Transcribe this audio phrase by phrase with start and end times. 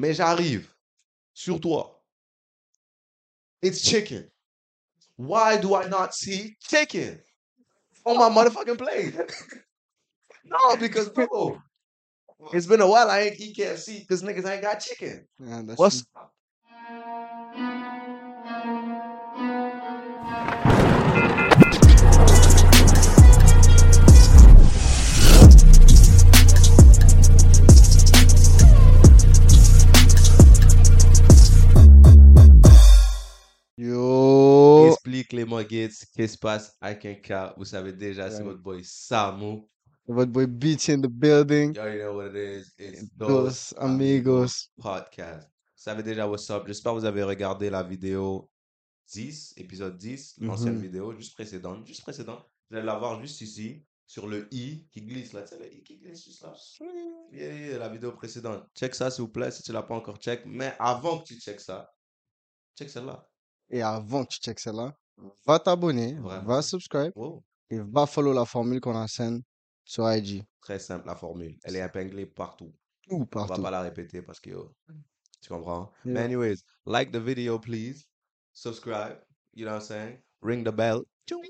[0.00, 0.66] Mais j'arrive
[1.34, 2.02] sur toi.
[3.60, 4.30] It's chicken.
[5.16, 7.20] Why do I not see chicken
[8.06, 9.14] on my motherfucking plate?
[10.44, 11.60] no, because bro,
[12.54, 15.28] it's been a while I ain't eat KFC because niggas ain't got chicken.
[15.38, 16.22] Yeah, that's What's true.
[35.32, 37.54] Les Muggets, qu'est-ce qui se passe avec un cas.
[37.56, 39.62] Vous savez déjà, c'est votre boy Samu.
[40.06, 41.74] Votre boy Beach in the building.
[41.74, 42.72] You already know what it is.
[42.78, 44.68] It's Dos Dos amigos.
[44.80, 45.46] Podcast.
[45.48, 46.64] Vous savez déjà what's up.
[46.66, 48.50] J'espère que vous avez regardé la vidéo
[49.12, 50.82] 10, épisode 10, l'ancienne Mhm.
[50.82, 51.86] vidéo, juste précédente.
[51.86, 52.44] Juste précédente.
[52.68, 55.42] Vous allez la voir juste ici, sur le i qui glisse là.
[55.42, 56.52] Tu sais, le i qui glisse juste là.
[57.32, 58.64] Yeah, la vidéo précédente.
[58.74, 60.42] Check ça, s'il vous plaît, si tu l'as pas encore check.
[60.46, 61.88] Mais avant que tu check ça,
[62.76, 63.26] check celle-là.
[63.70, 64.96] Et avant que tu checkes celle-là,
[65.46, 67.42] va t'abonner, va subscribe Wow.
[67.70, 69.42] et va follow la formule qu'on enseigne
[69.84, 70.44] sur IG.
[70.60, 71.58] Très simple, la formule.
[71.64, 72.72] Elle est épinglée partout.
[73.08, 73.62] Tout On va partout.
[73.62, 74.72] pas la répéter parce que yo,
[75.40, 75.90] tu comprends?
[76.04, 76.14] Yeah.
[76.14, 78.04] Mais anyways, like the video, please.
[78.52, 79.18] Subscribe.
[79.54, 80.18] You know what I'm saying?
[80.42, 81.02] Ring the bell.
[81.26, 81.40] Tchou.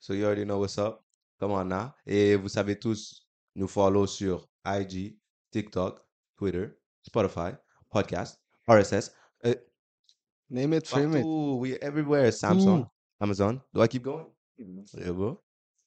[0.00, 1.02] So you already know what's up.
[1.40, 1.92] Come on now.
[2.06, 5.18] Et vous savez tous nous follow sur IG,
[5.50, 6.00] TikTok,
[6.36, 6.68] Twitter,
[7.02, 7.56] Spotify,
[7.90, 9.10] podcast, RSS.
[9.44, 9.54] euh,
[10.50, 11.22] Name it, frame it.
[11.22, 11.58] partout.
[11.60, 12.30] We everywhere.
[12.32, 12.86] Samsung,
[13.22, 13.60] Amazon.
[13.72, 14.26] Do I keep going?
[14.58, 15.40] Yeah, bro.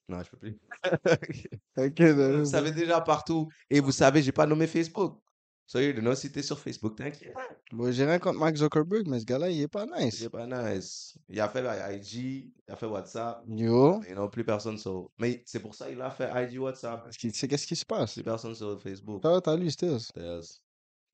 [0.07, 0.59] Non, je peux plus.
[1.77, 2.45] Ok, Vous d'accord.
[2.45, 3.49] savez déjà partout.
[3.69, 5.19] Et vous savez, j'ai pas nommé Facebook.
[5.67, 7.33] So you know si t'es sur Facebook, t'inquiète.
[7.71, 10.19] Bon, j'ai rien contre Mark Zuckerberg, mais ce gars-là, il est pas nice.
[10.19, 11.17] C'est pas nice.
[11.27, 11.63] Il a fait
[11.95, 13.43] IG, il a fait WhatsApp.
[13.47, 15.09] Yo, Mais non, plus personne sur.
[15.17, 17.03] Mais c'est pour ça qu'il a fait IG, WhatsApp.
[17.05, 18.13] parce qu'il sait qu'est-ce qui se passe.
[18.13, 19.25] Plus personne sur Facebook.
[19.25, 20.07] Out à lui, Stills?
[20.13, 20.61] There's-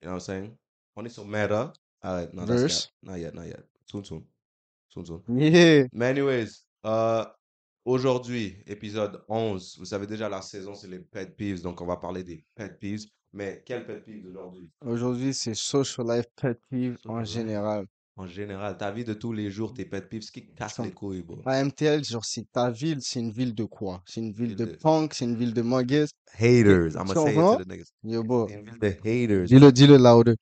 [0.01, 0.57] You know what I'm saying?
[0.97, 1.71] On est sur Meta.
[2.03, 2.89] Alright, no, that's Verse.
[3.03, 3.63] Not yet, not yet.
[3.89, 4.25] Soon, soon.
[5.27, 5.87] Yeah.
[5.93, 6.49] Mais anyways,
[6.85, 7.23] euh,
[7.85, 9.77] aujourd'hui, épisode 11.
[9.79, 11.61] Vous savez déjà, la saison, c'est les pet peeves.
[11.61, 13.05] Donc, on va parler des pet peeves.
[13.33, 14.69] Mais quel pet peeve aujourd'hui?
[14.85, 17.29] Aujourd'hui, c'est social life pet peeve en life.
[17.29, 17.85] général.
[18.17, 20.91] En général, ta vie de tous les jours, tes pet peeves, ce qui casse les
[20.91, 21.41] couilles, bro.
[21.45, 24.03] À MTL, genre, c'est ta ville, c'est une ville de quoi?
[24.05, 26.07] C'est une ville de de- punk, c'est une ville de muggers?
[26.33, 26.93] Haters.
[26.95, 27.91] I'm gonna say it to the niggas.
[28.03, 28.47] Yo, bro.
[28.49, 29.45] C'est une ville de haters.
[29.45, 30.35] Dis-le, dis-le louder.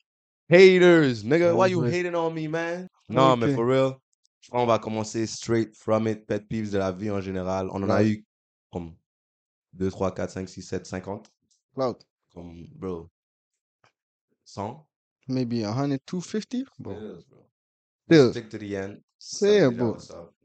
[0.49, 2.87] Haters, nigga, why you hating on me, man?
[3.07, 3.97] Non, mais for real,
[4.49, 7.69] qu'on va commencer straight from it, pet peeves de la vie en général.
[7.71, 8.25] On en a eu
[8.71, 8.95] comme
[9.73, 11.31] 2, 3, 4, 5, 6, 7, 50.
[11.77, 11.97] Loud.
[12.33, 13.09] Comme, bro,
[14.45, 14.85] 100.
[15.27, 16.65] Maybe 100, 250?
[16.79, 16.91] Bon.
[16.93, 17.45] Yes, bro.
[18.05, 19.01] Still, Stick to the end.
[19.19, 19.75] c'est up?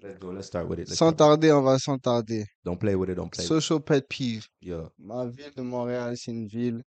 [0.03, 0.89] Let's go, let's start with it.
[0.89, 2.45] Let's Sans tarder, on va sans tarder.
[2.65, 4.47] Don't play with it, don't play Social pet peeve.
[4.61, 4.91] Yeah.
[4.99, 6.83] Ma ville de Montréal, c'est une ville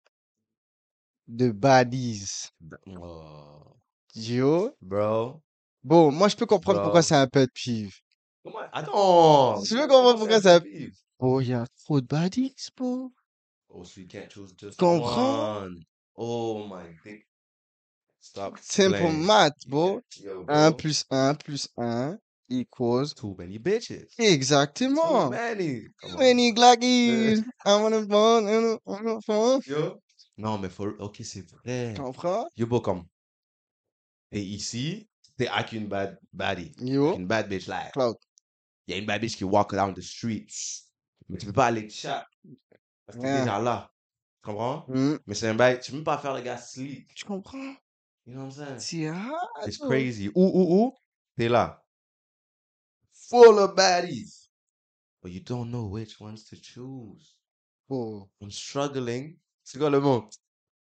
[1.26, 2.50] de baddies.
[2.86, 3.76] Oh.
[4.14, 4.70] Yo.
[4.80, 5.42] Bro.
[5.84, 7.06] Bon, moi, je peux comprendre pourquoi Bro.
[7.08, 7.94] c'est un pet peeve.
[8.44, 8.58] Comment?
[8.72, 9.62] Attends!
[9.64, 10.94] Je veux comprendre pourquoi ça- pet peeve?
[11.20, 13.12] Oh, il y a trop de baddies, bro.
[13.70, 15.60] Oh, so you can't choose just Comprends?
[15.62, 15.84] one.
[16.16, 17.26] Oh my dick.
[18.20, 19.26] Stop Simple playing.
[19.26, 20.00] math, bro.
[20.20, 20.72] Yo, 1 bro.
[20.72, 22.18] plus 1 plus 1
[22.48, 23.14] equals...
[23.14, 24.14] Too many bitches.
[24.16, 25.30] Too Exactement.
[25.30, 25.86] many.
[26.00, 26.18] Come on.
[26.18, 27.42] Many glackies.
[27.64, 29.60] I wanna phone, I wanna phone.
[29.66, 30.00] Yo.
[30.36, 30.94] Non, mais for...
[31.00, 31.94] Ok, c'est vrai.
[31.96, 32.48] Comprends?
[32.56, 33.04] Yo, bro, comme.
[34.32, 35.07] Et ici,
[35.38, 36.72] t'es avec une bad baddie.
[36.80, 37.14] Yo.
[37.14, 37.90] Une bad bitch là.
[37.92, 38.16] Cloud.
[38.86, 40.48] Il y a une bad bitch qui walk down the street.
[41.28, 42.26] Mais tu peux pas aller chat.
[43.06, 43.90] Parce que t'es déjà là.
[44.42, 44.84] Tu comprends?
[44.88, 45.80] Hmm, Mais c'est un bail.
[45.80, 47.12] Tu peux même pas faire le gars sleep.
[47.14, 47.74] Tu comprends?
[48.26, 49.12] You know what I'm saying?
[49.66, 50.28] It's crazy.
[50.28, 50.94] Où, où, où?
[51.36, 51.82] T'es là.
[53.30, 54.48] Full of baddies.
[55.22, 57.36] But you don't know which ones to choose.
[57.88, 58.28] Oh.
[58.40, 59.38] I'm struggling.
[59.64, 60.28] C'est quoi le mot?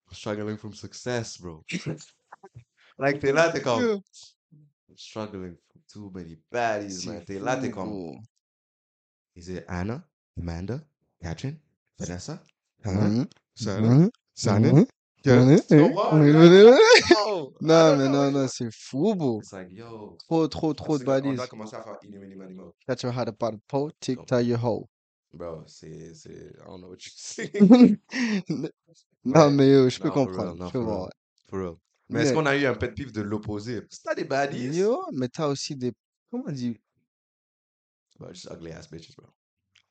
[0.08, 1.64] I'm struggling from success, bro.
[3.00, 4.02] like, t'es là, t'es comme.
[4.90, 7.24] I'm struggling from too many baddies, man.
[7.26, 8.22] T'es là, t'es comme.
[9.36, 10.04] Is it Anna,
[10.38, 10.82] Amanda,
[11.22, 11.60] Catherine,
[12.00, 12.42] Vanessa,
[12.84, 13.28] Hannah.
[13.56, 14.10] Sarah,
[14.46, 14.60] I
[17.62, 19.40] Non, mais non, non, c'est fou, bro.
[19.40, 20.18] It's like, yo.
[20.28, 21.36] Trop, trop, trop de On baddies.
[21.36, 22.74] doit commencer à faire Ini, Mini, Mani, Mo.
[22.88, 23.14] Catch your
[24.26, 24.88] tac your hoe.
[25.34, 27.52] Bro, c'est, c'est, I don't know what you say.
[29.26, 30.72] non, mais yo, je peux comprendre.
[31.50, 31.78] for real.
[32.10, 32.18] Real.
[32.18, 33.82] Mais est-ce Mais- qu'on a eu un pet peeve de l'opposé?
[33.82, 34.68] Parce que t'as des baddies.
[34.78, 35.94] Yo, mais t'as aussi des.
[36.32, 36.80] Comment on dit?
[38.20, 39.28] Bah, just ugly ass bitches, bro.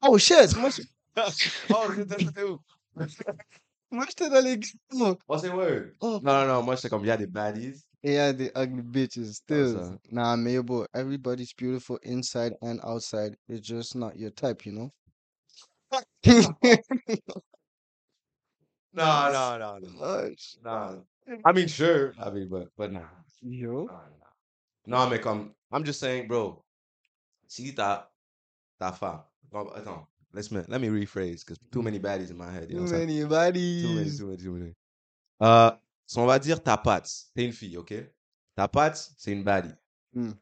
[0.02, 0.54] Oh shit!
[0.56, 0.82] Moi, je-
[1.70, 2.58] oh, c'était où?
[3.90, 5.14] moi j'étais dans les gars.
[5.28, 5.92] Oh, c'est word.
[6.00, 6.20] Oh.
[6.22, 7.82] Non, non, non, moi, c'est comme, il y a des baddies.
[8.02, 9.74] Et il y a des ugly bitches still.
[9.74, 9.98] ça.
[10.10, 13.36] Nah, mais yo, bro, everybody's beautiful inside and outside.
[13.48, 14.90] It's just not your type, you know?
[18.92, 19.98] Non, non, non, non.
[20.00, 20.30] Oh,
[20.64, 21.06] Non.
[21.44, 22.14] I mean, sure.
[22.18, 23.08] I mean, but, but nah.
[23.42, 23.86] Yo.
[23.86, 24.26] Nah, nah.
[24.86, 26.62] Non, mais comme, I'm just saying, bro,
[27.48, 28.08] si ta,
[28.78, 29.22] ta femme,
[29.74, 32.86] attends, let's me, let me rephrase, because too many baddies in my head, you know
[32.86, 33.28] Too what I'm saying?
[33.28, 34.74] many Too many, too many, too many.
[35.42, 35.70] Euh,
[36.06, 37.94] so on va dire ta patte, t'es une fille, ok?
[38.54, 39.74] Ta patte, c'est une baddie.
[40.14, 40.32] Hmm.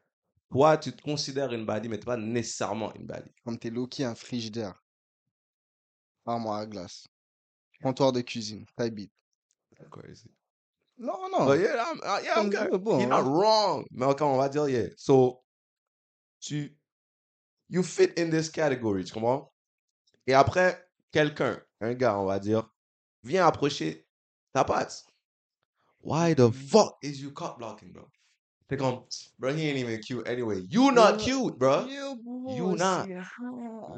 [0.51, 3.31] Toi, tu te considères une baddie, mais t'es pas nécessairement une baddie.
[3.43, 4.81] Comme t'es low-key un frigidaire.
[6.25, 7.07] Armoire à glace.
[7.81, 8.65] Comptoir de cuisine.
[8.75, 9.11] Taille bite.
[9.91, 10.29] Crazy.
[10.97, 11.45] Non, non.
[11.45, 12.71] But yeah, I'm, uh, yeah, okay.
[12.71, 13.29] ça, bon, You're not hein.
[13.29, 13.85] wrong.
[13.91, 14.87] Mais encore, on va dire, yeah.
[14.97, 15.41] So,
[16.39, 16.75] tu,
[17.69, 19.51] you fit in this category, tu comprends?
[20.27, 22.69] Et après, quelqu'un, un gars, on va dire,
[23.23, 24.05] vient approcher
[24.53, 25.05] ta patte.
[26.01, 28.07] Why the fuck is you cock blocking, bro?
[28.67, 29.03] T'es comme,
[29.37, 30.61] bro, he ain't even cute anyway.
[30.69, 31.85] You not cute, bro.
[31.85, 33.07] Yo, bro, You not.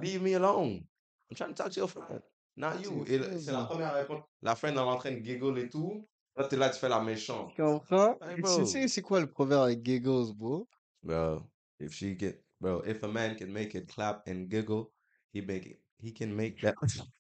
[0.02, 0.84] Leave me alone.
[1.30, 2.22] I'm trying to talk to your friend.
[2.56, 3.06] Not you.
[3.06, 4.24] C'est Et vrai, c'est la première réponse.
[4.42, 6.08] La friend, elle est en train de giggle et tout.
[6.38, 7.52] Là, t'es là, tu fais la méchante.
[7.56, 8.18] Tu comprends?
[8.22, 8.60] Hey, bro.
[8.60, 10.68] Tu sais, c'est quoi le proverbe avec giggles, bro?
[11.02, 11.42] Bro,
[11.80, 14.92] if she get, bro, if a man can make it clap and giggle,
[15.34, 15.82] he make it.
[16.00, 16.76] He can make that.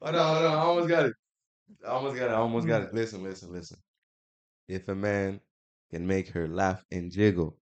[0.00, 0.52] Hold on, hold on.
[0.52, 1.14] I almost got it.
[1.84, 2.30] I almost got it.
[2.30, 2.84] I almost got mm.
[2.84, 2.94] it.
[2.94, 3.78] Listen, listen, listen.
[4.68, 5.40] If a man
[5.90, 7.56] can make her laugh and jiggle,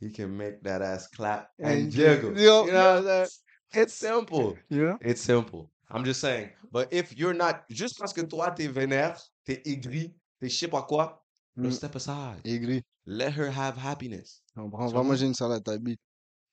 [0.00, 2.30] he can make that ass clap and, And jiggle.
[2.34, 2.66] jiggle.
[2.66, 3.28] You know what I'm saying?
[3.72, 4.56] It's simple.
[4.68, 4.96] Yeah.
[5.00, 5.69] It's simple.
[5.90, 6.50] I'm just saying.
[6.72, 10.68] But if you're not, juste parce que toi, t'es vénère, t'es aigri, t'es je sais
[10.68, 11.16] pas quoi,
[11.56, 11.70] Mm.
[11.72, 12.40] step aside.
[12.44, 12.82] Aigri.
[13.06, 14.42] Let her have happiness.
[14.56, 15.02] On va Tu va vois?
[15.04, 16.00] manger une salade taille bite.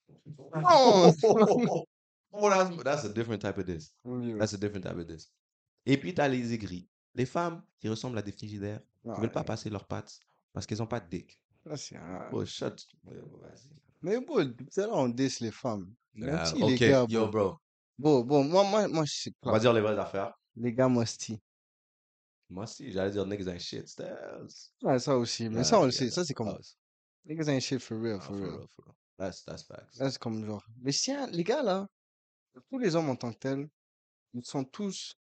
[0.54, 1.12] Oh,
[2.32, 3.92] oh that's, that's a different type of this.
[4.38, 5.30] That's a different type of this.
[5.86, 6.88] Et puis, t'as les aigris.
[7.14, 10.18] Les femmes qui ressemblent à des frigidaires, qui veulent pas passer leurs pattes
[10.52, 11.38] parce qu'elles ont pas de dick.
[11.76, 11.96] C'est.
[12.32, 12.86] Oh, shut.
[14.02, 15.92] Mais bon, depuis tout à l'heure, on diss les femmes.
[16.16, 17.56] Ah, Merci, ok, les gars, yo, bro.
[17.98, 19.60] Bon, bon, moi, moi, moi, je sais On va pas.
[19.60, 20.32] dire les vraies affaires.
[20.56, 21.40] Les gars, musty.
[22.50, 23.94] Moi aussi, j'allais dire niggas ain't shit.
[23.96, 25.48] That's, Ouais, ça aussi.
[25.50, 26.10] Mais ça, on le sait.
[26.10, 26.48] Ça, c'est comme.
[26.48, 26.76] that's-
[27.26, 28.66] Niggas ain't shit for real, ah, for real.
[28.68, 28.94] for real.
[29.18, 29.98] That's, that's facts.
[29.98, 30.64] Là, c'est comme genre.
[30.80, 31.86] Mais tiens, les gars, là,
[32.70, 33.68] tous les hommes en tant que tels,
[34.32, 35.14] ils sont tous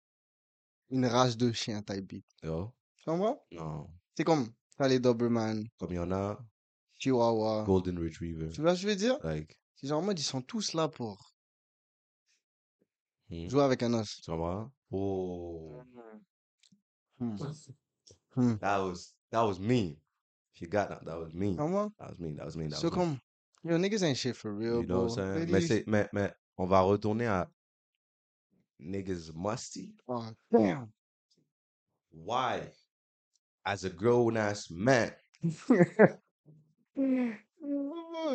[0.89, 2.25] une race de chiens bite.
[2.43, 3.43] Yo, Tu comprends?
[3.51, 3.89] non.
[4.15, 4.47] C'est comme,
[4.77, 6.39] t'as les Doberman, Comme il y en a,
[6.93, 7.63] Chihuahua.
[7.65, 8.49] Golden Retriever.
[8.49, 9.17] Tu vois ce que je veux dire?
[9.23, 11.35] Like, C'est genre en mode, ils sont tous là pour
[13.29, 14.21] jouer avec un os.
[14.21, 14.71] tu comprends?
[14.91, 15.83] Oh.
[17.19, 17.35] Hmm.
[18.35, 18.55] Hmm.
[18.61, 19.97] That was, that was mean.
[20.53, 21.57] If you got that, that was mean.
[21.57, 21.93] Tu comprends?
[21.99, 23.21] That was mean, that was mean, that So was mean.
[23.63, 25.19] yo, niggas ain't shit for real, You know what.
[25.19, 27.47] I'm Mais, c'est, mais, mais on va retourner à
[28.79, 29.93] niggas musty?
[30.07, 30.91] Oh, damn.
[32.11, 32.71] Why,
[33.65, 35.11] as a grown ass man,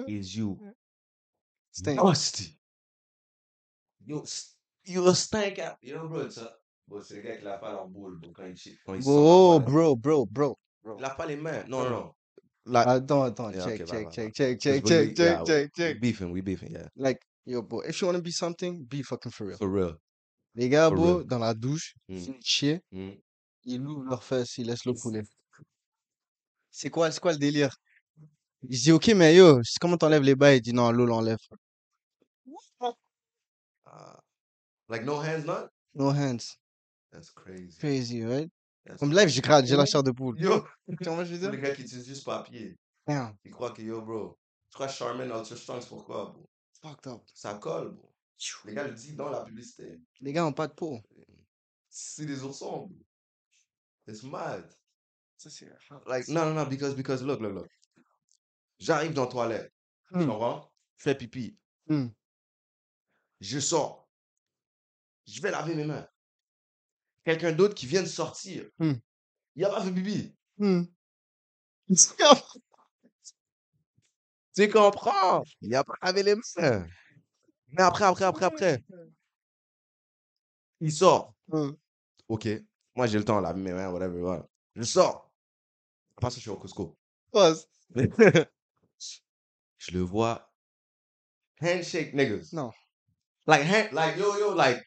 [0.07, 0.59] is you
[1.73, 2.03] Stink.
[2.03, 2.59] musty?
[4.05, 4.25] You,
[4.85, 5.77] s- you a stink out.
[5.83, 6.57] You know, bro, ça.
[6.89, 9.03] Bon, c'est le gars qui lave pas leur boule bro, quand il shit, quand il
[9.03, 10.59] sort Bro, la bro, bro, bro.
[10.85, 11.65] Il lave pas les mains.
[11.69, 12.15] Non, non, non.
[12.67, 14.33] La, Attends, attends, Yeah, check, okay, check, bye, check, bye.
[14.33, 16.01] check, check, check, check, yeah, check, we check.
[16.01, 16.87] beefing, we beefing, yeah.
[16.95, 19.57] Like, yo, bro, if you wanna be something, be fucking for real.
[19.59, 19.97] For real.
[20.55, 21.27] Les gars, For bro, real.
[21.27, 22.17] dans la douche, Mm.
[22.17, 23.11] ils chier, Mm.
[23.65, 25.23] ils ouvrent leurs fesses, ils laissent l'eau couler.
[26.71, 27.75] C'est quoi, c'est quoi le délire?
[28.69, 30.59] Je dis, ok, mais yo, comment t'enlèves les bails?
[30.59, 31.39] Il dit, non, l'eau l'enlève.
[33.85, 34.21] Ah.
[34.93, 35.71] Like no hands, not?
[35.95, 36.59] No hands.
[37.11, 37.79] That's crazy.
[37.81, 38.51] Crazy, right?
[38.85, 40.39] That's Comme live, j'ai j'ai la chair de poule.
[40.39, 40.65] Yo,
[41.03, 41.51] Tu vois ce que je veux dire?
[41.51, 42.77] les gars qui utilisent juste papier,
[43.07, 44.39] Damn, ils croient que yo, bro.
[44.71, 46.49] Tu crois Charmin Ultra Strong, c'est pourquoi, bro?
[46.83, 47.23] fucked up.
[47.35, 48.13] Ça colle, bro.
[48.65, 50.01] Les gars le disent dans la publicité.
[50.21, 51.01] Les gars ont pas de peau.
[51.89, 52.99] C'est des oursons, bro.
[54.09, 54.69] It's mad.
[55.37, 55.69] Ça, c'est
[56.07, 57.69] Like, non, non, non, because, because, look, look, look.
[58.79, 59.73] J'arrive dans la toilette.
[60.13, 60.27] Tu Hmm.
[60.27, 60.73] comprends?
[60.97, 61.57] Je fais pipi.
[61.89, 62.09] Hmm.
[63.41, 64.02] Je sors.
[65.27, 66.07] Je vais laver mes mains.
[67.25, 68.69] Quelqu'un d'autre qui vient de sortir.
[68.79, 68.95] Hmm.
[69.55, 70.35] Il a pas fait pipi.
[70.59, 70.83] Hmm.
[74.55, 75.43] Tu comprends?
[75.63, 76.87] Il a pas lavé les mains.
[77.69, 78.85] Mais après, après, après, après,
[80.81, 81.35] il sort.
[81.49, 81.71] Hmm.
[82.29, 82.49] OK.
[82.95, 84.21] Moi, j'ai le temps de laver mes mains, whatever.
[84.21, 84.47] voilà.
[84.75, 85.33] Je sors.
[86.17, 86.99] Après ça, je suis au Costco.
[87.31, 87.67] Pause.
[87.95, 90.53] je le vois.
[91.63, 92.51] Handshake niggas.
[92.53, 92.71] Non.
[93.47, 94.83] Like, hand, like, yo, yo, like,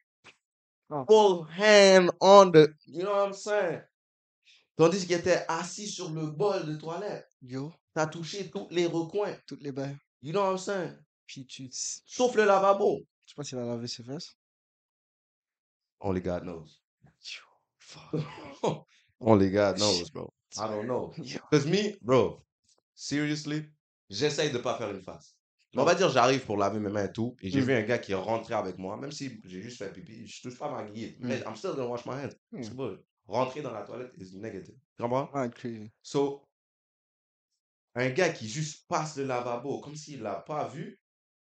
[0.90, 1.06] Non.
[1.08, 3.82] full hand on the, you know what I'm saying?
[4.78, 7.28] Tandis qu'il était assis sur le bol de toilette.
[7.42, 9.36] Yo, T'as touché tous les recoins.
[9.48, 9.98] toutes les bails.
[10.22, 10.98] You know what I'm saying?
[11.26, 11.70] Puis tu...
[11.72, 13.00] Je Sauf le lavabo.
[13.26, 14.36] sais pas s'il a lavé ses fesses.
[16.02, 16.82] Only God knows.
[17.80, 18.14] Fuck.
[19.20, 20.32] Only God knows, bro.
[20.58, 21.14] I don't know.
[21.18, 21.40] Yo.
[21.50, 22.44] Because me, bro,
[22.96, 23.66] seriously,
[24.10, 25.35] j'essaye de pas faire une face.
[25.76, 27.66] Mais on va dire, j'arrive pour laver mes mains et tout, et j'ai Mm.
[27.66, 30.42] vu un gars qui est rentré avec moi, même si j'ai juste fait pipi, je
[30.42, 31.48] touche pas ma guillette, mais Mm.
[31.48, 32.36] I'm still gonna wash my hands.
[32.52, 32.64] Mm.
[32.64, 32.98] C'est bon.
[33.28, 34.76] rentrer dans la toilette is negative.
[34.98, 35.30] Tu comprends?
[35.34, 35.92] Ouais, crazy.
[36.04, 36.44] So,
[37.96, 41.00] un gars qui juste passe le lavabo comme s'il l'a pas vu,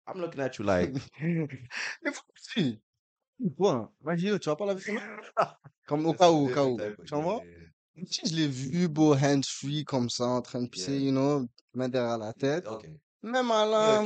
[0.08, 2.80] I'm looking at you like, Mais si.
[3.58, 5.02] Toi, vas-y, tu vas pas laver tes mains?
[5.88, 6.78] Comme au cas où, au cas où.
[6.78, 7.42] Tu comprends?
[7.96, 11.46] yeah, Si je l'ai vu, beau, hands-free, comme ça, en train de pisser, you know,
[11.74, 12.68] main derrière la tête.
[12.68, 12.88] Ok.
[13.24, 14.06] Même à l'âme,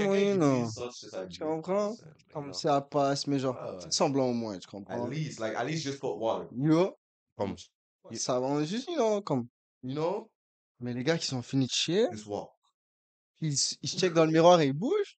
[0.70, 1.96] ça que Tu comprends?
[2.32, 3.82] Comme ça passe, mais genre, ouais.
[3.82, 5.08] fais semblant au moins, tu At comprends?
[5.08, 6.48] least, like, at least just put water.
[6.56, 6.96] Yo,
[7.36, 7.56] Comme,
[8.14, 9.48] ça va juste, you know, comme.
[9.82, 10.30] you know,
[10.80, 12.52] Mais les gars qui sont finis de chier, just walk.
[13.42, 15.18] ils, ils se checkent dans le miroir et ils bougent.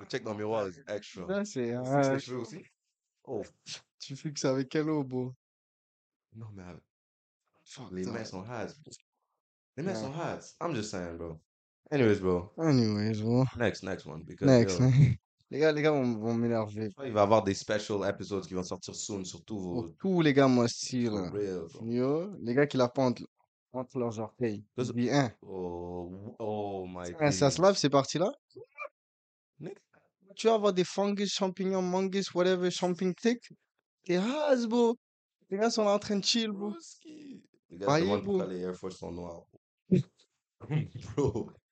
[0.00, 1.26] Le check dans le miroir is extra.
[1.26, 2.62] Là, c'est, ah, les cheveux aussi?
[3.24, 3.42] Oh,
[4.00, 5.32] tu fixes avec quelle eau, beau?
[6.34, 6.64] non, mais
[7.64, 8.74] Fuck les mains sont hard.
[9.76, 10.42] Les mains sont hard.
[10.60, 11.38] I'm just saying, bro.
[11.90, 12.52] Anyways, bro.
[12.58, 13.44] Anyways, bro.
[13.56, 14.22] Next, next one.
[14.24, 14.78] Because, Next.
[14.78, 14.86] yo,
[15.50, 16.90] Les gars, les gars vont, vont m'énerver.
[17.06, 19.88] il va y avoir des special episodes qui vont sortir soon sur tous Pour vos.
[19.98, 20.66] tous les gars For
[21.32, 21.86] real, bro.
[21.86, 23.14] Yo, les gars qui la font
[23.72, 24.62] entre, leurs orteils.
[24.76, 25.32] Cause- hein.
[25.40, 28.30] Oh, oh my Hein, ça se lave, ces parties-là?
[29.58, 29.74] Nigga.
[30.36, 33.40] Tu vas avoir des fungus, champignons, mangus, whatever, champignon tic.
[34.04, 34.96] T'es has, bro.
[35.48, 36.70] Les gars sont là en train de chill, bro.
[36.72, 37.42] Broski.
[37.70, 38.52] Les gars se Voyez, demandent pourquoi bro.
[38.52, 39.46] les Air Force sont noirs.
[41.16, 41.50] Bro.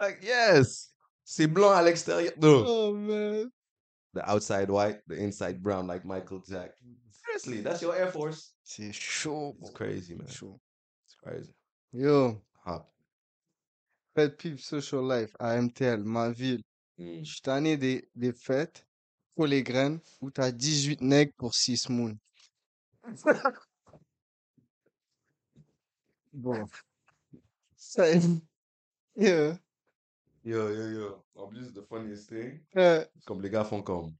[0.00, 0.92] Like, yes.
[1.24, 2.32] C'est blanc à l'extérieur.
[2.40, 2.64] No.
[2.66, 3.50] Oh, man.
[4.14, 6.96] The outside white, the inside brown, like Michael Jackson.
[7.10, 8.54] Seriously, that's your Air Force.
[8.62, 10.28] C'est chaud, It's crazy, man.
[10.28, 10.60] Chaud.
[11.06, 11.52] It's crazy.
[11.92, 12.92] Yo, Hop.
[14.14, 16.62] Pet Peeve Social Life à MTL, ma ville.
[16.98, 17.24] Mm.
[17.24, 18.86] Je suis tanné des, des fêtes
[19.34, 22.16] pour les graines où t'as 18 nègres pour 6 moons.
[26.32, 26.66] Bon.
[27.76, 28.06] Ça,
[29.16, 29.56] yeah.
[30.44, 31.24] Yo, yo, yo.
[31.36, 34.12] En plus, the funniest thing, Euh, c'est comme les gars font comme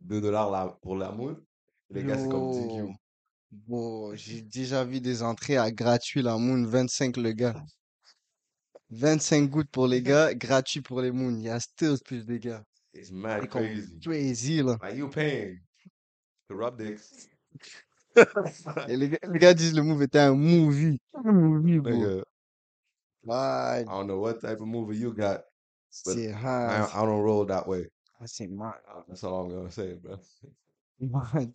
[0.00, 1.42] 2 dollars la- pour la moule.
[1.90, 2.86] Les gars, c'est comme 10 yo.
[2.86, 2.92] Q.
[3.50, 7.54] Bon, j'ai déjà vu des entrées à gratuit la moon, 25 le gars.
[8.90, 11.36] 25 gouttes pour les gars, gratuit pour les moons.
[11.36, 12.62] Il y a still plus de gars.
[12.94, 14.00] It's mad C'est comme crazy.
[14.00, 14.78] crazy là.
[14.82, 15.60] Like, you paying
[16.48, 17.28] to rub dicks?
[18.88, 20.98] Et les gars, les gars disent le move était un movie.
[21.14, 21.92] Un movie, bro.
[21.92, 22.24] Nigga,
[23.28, 25.42] I don't know what type of movie you got.
[25.90, 27.88] c'est I, don't roll that way.
[28.20, 28.74] Ah, c'est mal.
[29.08, 30.16] That's all I'm gonna say, bro.
[31.00, 31.52] Man.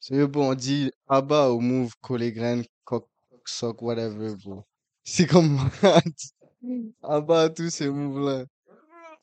[0.00, 3.08] C'est bon, on dit Abba au move, coller graines, coq,
[3.46, 4.64] sock, whatever, bro.
[5.04, 5.58] C'est comme
[7.02, 8.44] Abba, tous ces moves-là?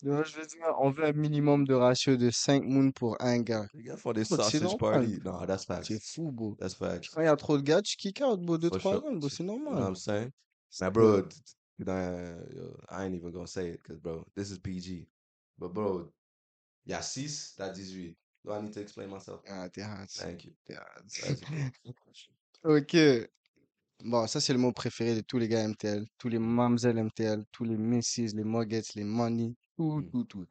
[0.01, 3.39] Donc, je veux dire, on veut un minimum de ratio de 5 moons pour un
[3.41, 3.67] gars.
[3.73, 5.01] Les gars font des Bro, c'est sausage normal.
[5.01, 5.19] party.
[5.25, 5.87] No, that's facts.
[5.87, 6.55] C'est fou, bro.
[6.57, 7.09] That's facts.
[7.09, 9.01] Quand il y a trop de gars, tu kick out, bro, 2 For 3 sure.
[9.01, 9.89] rounds, bro, c'est You know what normal.
[9.89, 10.31] I'm saying?
[10.79, 11.41] Now, bro, t- t-
[11.88, 15.07] I ain't even gonna say it because, bro, this is PG.
[15.57, 16.12] But, bro,
[16.86, 18.17] il y a 6, t'as 18.
[18.43, 19.41] Do I need to explain myself?
[19.48, 20.09] Ah, t'es hard.
[20.09, 20.53] Thank you.
[20.65, 21.05] T'es hard.
[21.21, 21.71] Vas-y.
[22.63, 23.29] Ok.
[24.05, 27.43] Bon, ça, c'est le mot préféré de tous les gars MTL, tous les mamzelles MTL,
[27.51, 30.09] tous les misses, les muggets, les money, tout, Mm.
[30.09, 30.48] tout, tout.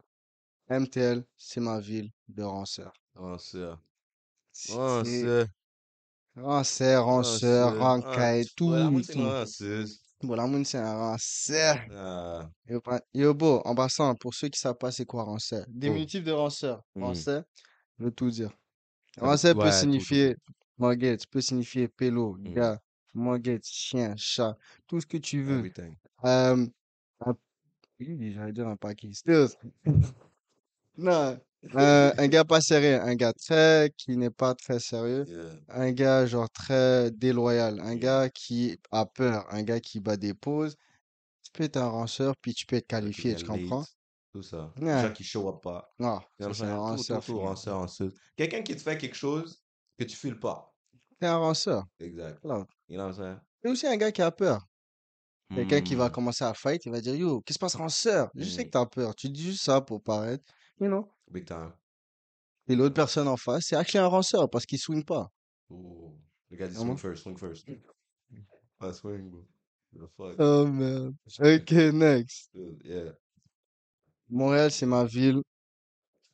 [0.68, 2.92] MTL, c'est ma ville de Ranceur.
[4.52, 5.47] Sir.
[6.37, 7.78] Ranceur, Oh, Ranceur, sir.
[7.78, 9.18] Rancaille, Ah, tout, tout.
[10.22, 11.78] Moune, c'est un Ranceur.
[11.92, 15.64] Ah, Yo, pa- yo, beau, en passant, pour ceux qui savent pas c'est quoi Ranceur.
[15.68, 16.82] Diminutif de Ranceur.
[16.94, 17.02] Mm.
[17.02, 17.44] Ranceur,
[17.98, 18.50] veut tout dire.
[19.20, 20.37] Ranceur peut ouais, signifier
[20.78, 22.54] Mugget, peut signifier pélo, Mm.
[22.54, 22.80] gars,
[23.14, 24.56] Mugget, chien, chat,
[24.87, 25.58] tout ce que tu veux.
[25.58, 25.94] Everything.
[26.25, 26.66] Euh,
[27.20, 27.37] un-
[28.00, 29.10] oui, j'allais dire un paquet.
[30.96, 31.38] Non,
[31.74, 35.50] euh, un gars pas sérieux, un gars très, qui n'est pas très sérieux, Yeah.
[35.68, 40.34] un gars genre très déloyal, un gars qui a peur, un gars qui bat des
[40.34, 40.76] pauses.
[41.42, 43.84] Tu peux être un ranceur, puis tu peux être qualifié, tu comprends?
[44.32, 44.72] Tout ça.
[44.76, 45.02] Les Ouais.
[45.02, 45.90] gens qui show up pas.
[45.98, 46.68] Non, ça c'est un?
[46.68, 47.48] Tout, tout, ranceur, tout, frère.
[47.48, 48.14] ranceur, ranceuse.
[48.36, 49.60] Quelqu'un qui te fait quelque chose
[49.98, 50.72] que tu files pas.
[51.18, 51.84] T'es un ranceur.
[51.98, 52.38] Exact.
[52.44, 52.64] Là.
[52.88, 53.36] You know what I'm saying?
[53.62, 54.60] C'est aussi un gars qui a peur.
[55.54, 56.12] Quelqu'un qui va Mm.
[56.12, 58.30] commencer à fight, il va dire, yo, qu'est-ce qui se passe, ranceur?
[58.34, 59.14] Je sais que t'as peur.
[59.16, 60.44] Tu dis juste ça pour paraître,
[60.78, 61.08] you know?
[61.30, 61.73] Big time.
[62.68, 65.30] Et l'autre personne en face, c'est actually un ranceur parce qu'il swing pas.
[65.70, 66.14] Ooh.
[66.50, 67.66] Le gars dit swing first, swing first.
[68.80, 69.47] I swing, bro.
[70.38, 71.16] Oh man.
[71.40, 72.50] Ok, next.
[72.85, 73.12] Yeah.
[74.28, 75.42] Montréal, c'est ma ville.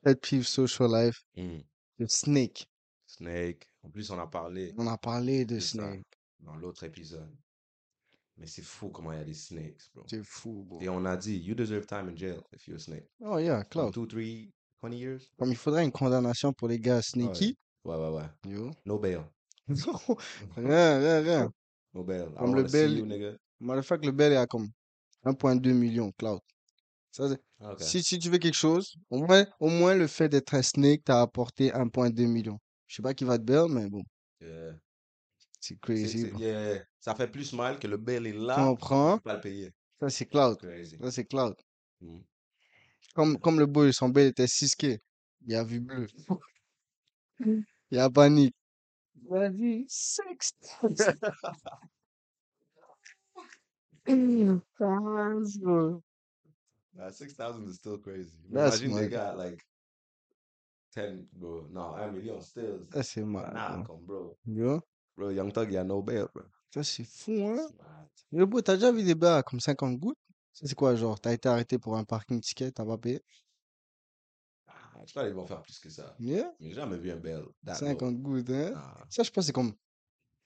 [0.03, 1.23] Pet peeve social life.
[1.37, 1.61] Mm.
[1.99, 2.67] Le Snake.
[3.07, 3.69] Snake.
[3.83, 6.05] En plus, on a parlé On a parlé de ça Snake.
[6.41, 7.31] dans l'autre épisode.
[8.37, 10.05] Mais c'est fou comment il y a des snakes, bro.
[10.09, 10.81] C'est fou, bro.
[10.81, 13.09] Et on a dit, you deserve time in jail if you're a snake.
[13.21, 13.95] Oh yeah, Cloud.
[13.95, 14.53] two, three,
[14.85, 15.23] 20 years?
[15.39, 17.57] Comme il faudrait une condamnation pour les gars sneaky.
[17.85, 18.51] Ouais, ouais, ouais.
[18.51, 18.71] Yo.
[18.85, 19.21] No bail.
[20.57, 21.53] rien, rien, rien.
[21.93, 22.29] No bail.
[22.31, 23.37] I Comme le bail- you, nigga.
[23.61, 24.69] Motherfucker, le bel est à comme
[25.25, 26.41] 1.2 million, Cloud.
[27.13, 27.29] Ça,
[27.61, 27.81] Ah, ok.
[27.81, 31.05] si, si tu veux quelque chose, au moins, au moins le fait d'être un snake
[31.05, 32.59] t'a apporté 1.2 million.
[32.89, 34.03] Je sais pas qui va te bail, mais bon.
[34.41, 34.73] Yeah.
[35.61, 39.15] C'est crazy, yeah, ça fait plus mal que le bail est là, comprends?
[39.17, 39.71] tu peux pas le payer.
[39.99, 40.59] Ça, c'est cloud.
[40.59, 40.99] Crazy.
[41.01, 41.55] Ça, c'est cloud.
[42.03, 42.19] Mm.
[43.15, 44.99] Comme, comme le boy, son bail était 6K.
[45.47, 46.07] Il a vu bleu.
[47.91, 48.55] Il a panique.
[49.31, 50.55] Il a dit 6
[54.79, 56.03] That's bro.
[56.97, 58.31] Nah, 6,000 is still crazy.
[58.51, 59.61] That's Imagine they got like
[60.95, 61.67] 10, bro.
[61.73, 62.87] No, un million still.
[62.93, 63.85] Ça, c'est mad, Nah, bro.
[63.85, 64.37] come, bro.
[64.47, 64.81] Yo,
[65.17, 66.45] Bro, Young Thug, il a no bail, bro.
[66.73, 67.67] ça, c'est fou, hein?
[68.31, 70.19] Yo, bro, t'as déjà vu des bails à comme 50 gouttes?
[70.55, 73.21] Ça, c'est quoi, genre, t'as été arrêté pour un parking ticket, t'as pas payé?
[74.69, 76.15] Ah, je crois qu'ils vont faire plus que ça.
[76.21, 76.55] Yeah?
[76.61, 77.55] J'ai jamais vu un that low.
[77.75, 78.71] 50 gouttes, hein?
[78.71, 79.75] Nah, Ça, je pense c'est comme,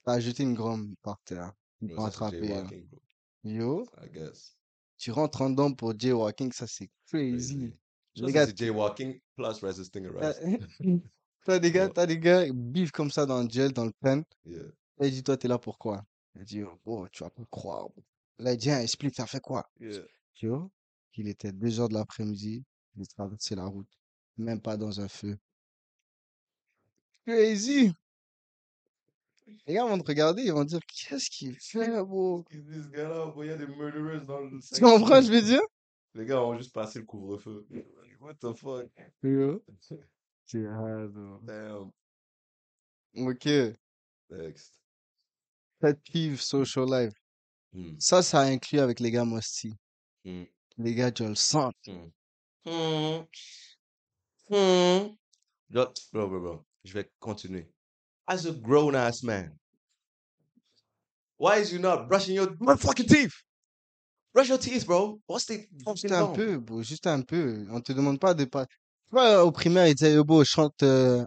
[0.03, 1.53] t'as jeté une gomme par terre.
[1.81, 2.67] Ils bro, t'ont ça, c'est attrapé, hein.
[2.67, 3.01] jaywalking, bro.
[3.43, 4.57] Yo, I guess.
[4.97, 7.55] tu rentres en dedans pour jaywalking, ça, c'est crazy.
[7.55, 7.73] Crazy.
[8.15, 10.41] Je Les pense que gars, c'est jaywalking plus resisting t'as arrest.
[11.45, 13.93] t'as des gars, t'as des gars, ils vivent comme ça dans le gel, dans le
[14.01, 14.23] pen.
[14.43, 14.63] yeah.
[14.97, 16.03] Là, il dit, toi, t'es là pour quoi?
[16.35, 17.87] Il dit, oh, tu vas pas croire.
[18.39, 19.69] Là, il dit, Ah, explique, ça fait quoi?
[19.79, 20.01] Yeah.
[20.33, 20.69] Tu vois?
[21.15, 22.63] Il était 2 heures de l'après-midi,
[22.95, 23.89] il traversait la route,
[24.37, 25.37] même pas dans un feu.
[27.27, 27.93] Crazy!
[29.67, 32.45] Les gars vont te regarder, ils vont dire, qu'est-ce qu'il fait, bro?
[32.49, 35.61] This gars-là, bro, il y a des murderers dans le Tu comprends, je veux dire?
[36.13, 37.67] Les gars ont juste passé le couvre-feu.
[38.21, 38.89] What the fuck?
[39.23, 39.61] Yo.
[40.45, 41.39] C'est hard, bro.
[41.43, 41.91] Damn.
[43.15, 43.47] Ok.
[44.29, 44.79] Next.
[45.79, 47.18] Pet peeve social life.
[47.73, 47.95] Hmm.
[47.99, 49.75] Ça, ça inclut avec les gars Mosti.
[50.25, 50.43] Hmm.
[50.77, 51.11] Les gars.
[51.19, 51.33] Hmm.
[52.65, 53.25] Hmm.
[54.49, 55.15] Hmm.
[55.69, 56.65] Yo, Bro, bro, bro.
[56.83, 57.71] Je vais continuer.
[58.27, 59.55] As a grown ass man,
[61.37, 63.33] why is you not brushing your motherfucking teeth?
[64.33, 65.19] Brush your teeth, bro.
[65.27, 66.83] What's the Juste un peu, bro.
[66.83, 67.65] Juste un peu.
[67.71, 68.65] On te demande pas de pas.
[68.65, 71.25] Tu vois, au primaire, il disait, yo, bro, chante euh,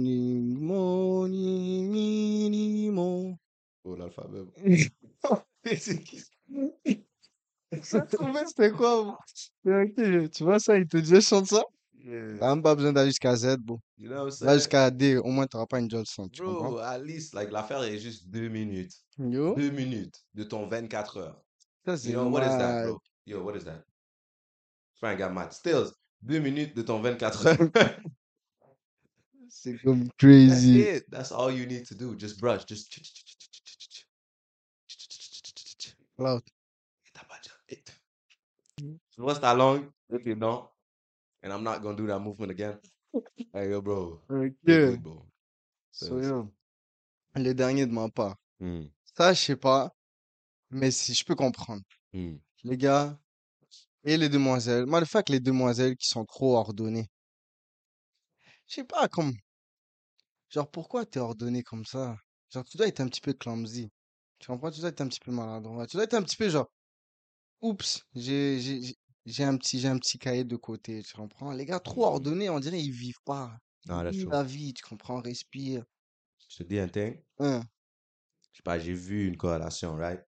[0.00, 3.36] mon minimum.
[3.84, 4.42] Oh, l'alphabet.
[5.66, 6.22] Tu
[7.82, 9.18] c'était quoi,
[9.64, 11.64] tu vois ça, il te dit, chante ça?
[12.04, 12.38] Yeah.
[12.38, 13.80] T'as même pas besoin d'aller jusqu'à Z, bro.
[13.98, 16.70] You know Là, jusqu'à D, au moins, t'auras pas une Johnson, tu comprends?
[16.70, 18.92] Bro, at least, like, l'affaire est juste deux minutes.
[19.18, 21.42] Yo, Deux minutes de ton 24 heures.
[21.84, 22.86] ça, You c'est know, what is that, mad.
[22.86, 23.00] bro?
[23.26, 23.82] Yo, what is that?
[24.96, 25.52] Enfin, un gars math.
[25.54, 25.90] Stills,
[26.22, 27.56] deux minutes de ton 24 heures.
[29.48, 30.78] C'est comme That's crazy.
[30.80, 31.10] it.
[31.10, 32.14] That's all you need to do.
[32.16, 32.64] Just brush.
[32.66, 32.88] Just.
[36.16, 36.42] Cloud.
[37.06, 37.82] Et t'as pas déjà-
[38.76, 40.70] Tu brosses ta langue, et tes dents.
[41.42, 42.78] And I'm not gonna do that movement again.
[43.54, 44.20] Hey, yo, bro.
[44.28, 44.98] Ok.
[45.00, 45.26] Bro.
[45.92, 46.52] So, yo,
[47.34, 48.36] le dernier de ma part.
[48.60, 49.94] Hmm, Ça, je sais pas,
[50.70, 51.82] mais si je peux comprendre.
[52.12, 52.36] hmm.
[52.64, 53.18] Les gars
[54.04, 54.86] et les demoiselles.
[54.86, 57.08] Moi, le fait que les demoiselles qui sont trop ordonnées.
[58.66, 59.32] Je sais pas, comme.
[60.50, 62.16] Genre, pourquoi t'es ordonné comme ça?
[62.50, 63.90] Genre, tu dois être un petit peu clumsy.
[64.38, 64.70] Tu comprends?
[64.70, 65.86] Tu dois être un petit peu maladroit.
[65.86, 66.68] Tu dois être un petit peu genre.
[67.62, 68.96] Oups, j'ai, j'ai, j'ai-
[69.26, 71.02] j'ai un petit, j'ai un petit cahier de côté.
[71.02, 71.52] Tu comprends?
[71.52, 72.06] Les gars trop Mhm.
[72.06, 73.58] ordonnés, on dirait ils vivent pas.
[73.86, 74.32] That's Ils true.
[74.32, 75.20] la vie, tu comprends?
[75.22, 75.84] Respire.
[76.48, 77.22] Je te dis un thing.
[77.38, 77.68] Hein.
[78.52, 80.24] Je sais pas, j'ai vu une corrélation, right?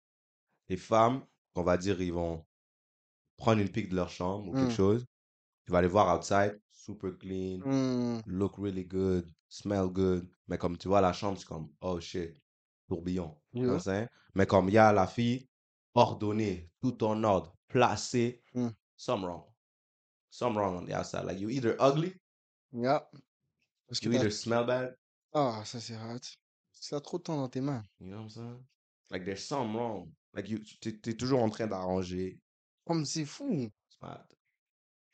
[0.69, 2.47] Les femmes, on va dire, ils vont
[3.37, 4.75] prendre une pique de leur chambre ou quelque Hmm.
[4.75, 5.07] chose.
[5.67, 8.21] Tu vas les voir outside, super clean, Hmm.
[8.27, 10.31] look really good, smell good.
[10.49, 12.37] Mais comme tu vois la chambre, c'est comme, oh shit,
[12.89, 13.37] tourbillon.
[13.53, 13.79] Tu vois Yo.
[13.79, 14.09] ce que c'est?
[14.35, 15.49] Mais comme il y a la fille
[15.95, 18.71] ordonnée, tout en ordre, placée, Hmm.
[18.97, 19.45] some wrong.
[20.31, 21.25] Some wrong on the outside.
[21.25, 22.15] Like you either ugly,
[22.73, 23.09] Yeah.
[23.87, 24.97] Parce que you t'as- either smell bad,
[25.33, 26.19] Ah, ça c'est hot.
[26.21, 27.83] Que t'as trop de temps dans tes mains.
[28.01, 28.65] you know what I'm saying?
[29.11, 30.11] Like there's some wrong.
[30.33, 32.41] Like you, t'es, t'es toujours en train d'arranger.
[32.85, 33.71] Comme c'est fou.
[33.89, 34.27] C'est mad.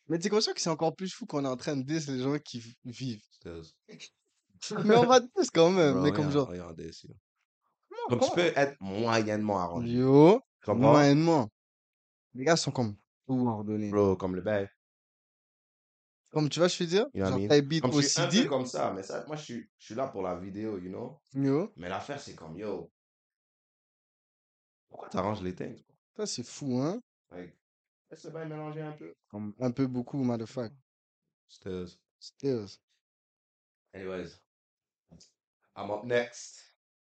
[0.09, 2.23] Mais t'es conscient que c'est encore plus fou qu'on est en train de dire les
[2.23, 3.23] gens qui v- vivent.
[4.85, 5.93] Mais on va dire quand même.
[5.95, 7.17] Bro, mais comme regarde, genre.
[8.11, 9.93] Comme tu peux être moyennement arrangé.
[9.93, 10.93] Yo, comprends?
[10.93, 11.49] moyennement.
[12.35, 12.97] Les gars sont comme
[13.27, 13.91] tout ordonnés.
[13.91, 14.69] Bro, comme le bail.
[16.31, 17.07] Comme tu vois, je veux dire?
[17.15, 18.43] You know Genre, beat Comme OCD.
[18.45, 20.89] peu comme ça, mais ça, moi, je suis, je suis là pour la vidéo, you
[20.89, 21.21] know?
[21.35, 22.91] Yo, Mais l'affaire, c'est comme, yo,
[24.89, 25.83] pourquoi t'arranges les things?
[26.17, 27.01] ça c'est fou, hein?
[27.33, 27.57] Like,
[28.11, 29.15] laisse le bail mélanger un peu.
[29.29, 30.75] Comme un peu beaucoup, motherfucker.
[31.49, 31.99] Stills.
[32.21, 32.79] Stills.
[33.93, 34.41] Anyways,
[35.77, 36.61] I'm up next.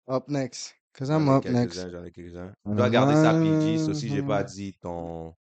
[0.08, 0.74] Up next.
[1.02, 1.74] Up next.
[1.74, 2.54] quelques-uns, j'en ai quelques-uns.
[2.64, 5.34] Je dois garder ça PG, so si j'ai pas dit ton...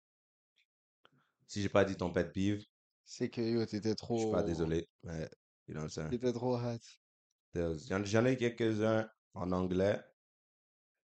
[1.46, 2.64] Si j'ai pas dit ton pet peeve,
[3.04, 4.18] C'est que yo, t'étais je trop.
[4.18, 4.88] suis pas désolé.
[5.02, 5.28] Mais,
[5.68, 6.08] you know what?
[6.08, 6.78] T'étais trop hot.
[7.54, 10.00] J'en ai quelques-uns en anglais.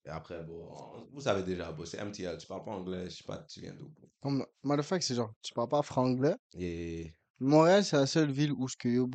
[0.05, 0.69] Et après, bon,
[1.11, 3.73] vous savez déjà, bon, c'est MTL, tu parles pas anglais, je sais pas, tu viens
[3.73, 3.91] d'où?
[4.21, 6.35] Comme, motherfucker, c'est genre, tu parles pas franglais.
[6.53, 9.09] Et Montréal, c'est la seule ville où ce que yo,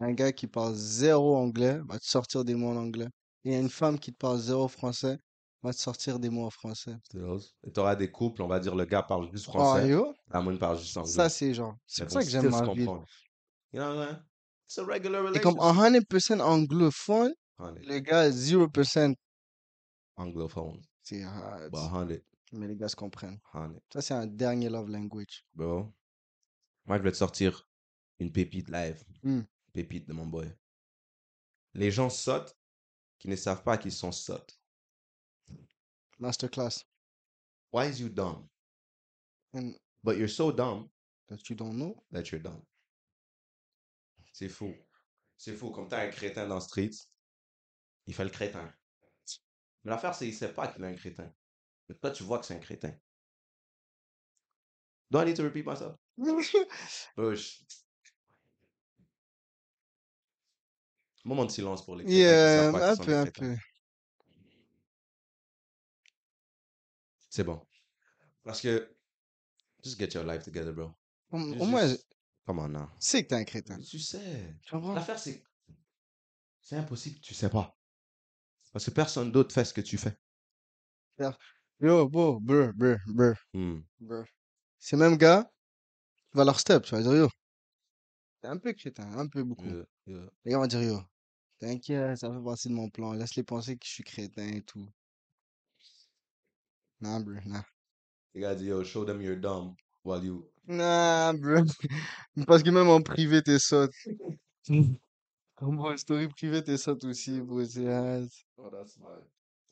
[0.00, 3.08] un gars qui parle zéro anglais va te sortir des mots en anglais.
[3.44, 5.18] Il y a une femme qui te parle zéro français,
[5.62, 6.94] va te sortir des mots en français.
[7.62, 10.40] Et t'auras des couples, on va dire le gars parle juste Oh, français, yo, la
[10.40, 11.10] moine parle juste anglais.
[11.12, 12.84] ça c'est genre, c'est pour ça que j'aime ma ville.
[12.86, 13.06] comprendre.
[13.72, 14.22] You know what I'm saying?
[14.66, 16.10] It's a regular Et comme relationship.
[16.10, 17.34] 100% anglophone,
[17.82, 19.14] les gars 0%
[20.16, 20.80] anglophone.
[21.02, 21.70] c'est hard.
[21.70, 22.08] But 100,
[22.52, 23.38] Mais les gars se comprennent.
[23.52, 23.72] 100.
[23.92, 25.44] Ça c'est un dernier love language.
[25.54, 25.92] Bro,
[26.86, 27.68] moi je vais te sortir
[28.20, 29.02] une pépite live.
[29.22, 29.42] Hmm.
[29.72, 30.46] Pépite de mon boy.
[31.74, 32.56] Les gens sautent
[33.24, 34.60] qui ne savent pas qu'ils sont sottes.
[36.18, 36.84] Masterclass.
[37.72, 38.50] Why is you dumb?
[39.54, 40.90] And But you're so dumb
[41.28, 42.04] that you don't know?
[42.12, 42.62] that you're dumb.
[44.34, 44.74] C'est fou.
[45.38, 45.70] C'est fou.
[45.70, 46.90] Comme t'as un crétin dans le street,
[48.06, 48.70] il fait le crétin.
[49.84, 51.32] Mais l'affaire, c'est qu'il sait pas qu'il est un crétin.
[51.88, 52.94] Mais toi, tu vois que c'est un crétin.
[55.10, 55.96] Do I need to repeat myself?
[57.16, 57.64] Bro, je-
[61.24, 63.56] Moment de silence pour les crétins qui Yeah, un peu, un peu.
[67.30, 67.60] C'est bon.
[68.44, 68.94] Parce que,
[69.82, 70.94] just get your life together, bro.
[71.30, 71.88] Au, au moins,
[72.46, 72.88] Come on now.
[72.98, 73.78] sais que t'es un crétin.
[73.80, 74.54] Tu sais.
[74.94, 75.42] L'affaire, c'est.
[76.60, 77.76] C'est impossible tu sais pas.
[78.72, 80.16] Parce que personne d'autre fait ce que tu fais.
[81.80, 83.80] Yo, bro, brr, brr, brr, Hmm.
[84.00, 84.24] brr.
[84.78, 85.50] Ces mêmes gars,
[86.30, 87.28] tu vas leur step, tu vas dire yo.
[88.40, 89.64] T'es un peu crétin, un peu beaucoup.
[89.66, 90.30] Yeah, yeah.
[90.44, 91.00] Les gars vont dire yo.
[91.64, 93.14] T'inquiète, ça fait partie de mon plan.
[93.14, 94.86] Laisse-les penser que je suis crétin et tout.
[97.00, 97.64] Nah, bro, nah.
[98.34, 99.74] Les gars disent, yo, show them you're dumb
[100.04, 100.46] while you.
[100.66, 101.62] Nah, bro.
[102.46, 103.94] Parce que même en privé, t'es sotte.
[105.56, 107.64] Comme en story privée, t'es sotte aussi, bro.
[107.64, 107.88] C'est.
[108.58, 109.24] Oh, that's fine.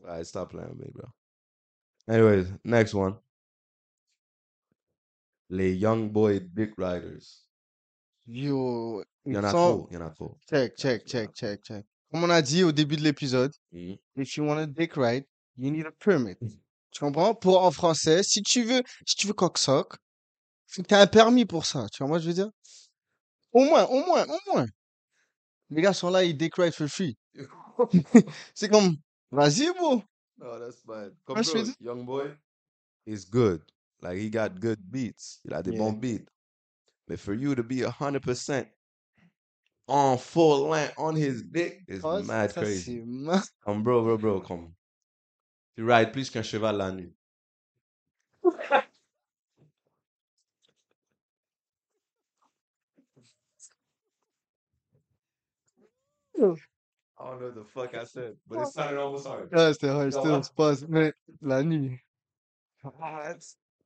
[0.02, 1.04] Alright, stop playing with me, bro.
[2.08, 3.18] Anyways, next one.
[5.50, 7.44] Les Young Boy Dick Riders.
[8.26, 10.36] Yo, Il y en a trop, il y en a trop.
[10.48, 11.84] Check, check, check, check, check.
[12.10, 13.96] Comme on a dit au début de l'épisode, Mhm.
[14.16, 15.24] if you want a dick ride,
[15.56, 16.36] you need a permit.
[16.90, 17.34] Tu comprends?
[17.34, 19.96] Pour en français, si tu veux, si tu veux cocksock,
[20.66, 21.86] faut que t'aies un permis pour ça.
[21.90, 22.50] Tu vois, moi, je veux dire?
[23.52, 24.66] Au moins, au moins, au moins.
[25.70, 27.16] Les gars sont là, ils dick ride for free.
[28.54, 28.96] C'est comme,
[29.30, 30.02] vas-y, bro.
[30.38, 30.86] No, that's fine.
[30.86, 32.34] Moi, Comme je bro, Young Boy
[33.06, 33.62] is good.
[34.02, 35.40] Like, he got good beats.
[35.44, 35.78] Il a des Yeah.
[35.78, 36.26] bons beats.
[37.12, 38.66] But for you to be 100%
[39.86, 43.04] on full length on his dick is Oh, mad crazy.
[43.62, 44.74] Comme bro, bro, bro, comme.
[45.76, 47.12] Tu rides plus qu'un cheval la nuit.
[48.42, 48.80] I
[57.18, 59.50] don't know what the fuck I said, but it sounded almost hard.
[59.52, 62.00] Ah, hard, Yo, still, c'est pas, mais la nuit.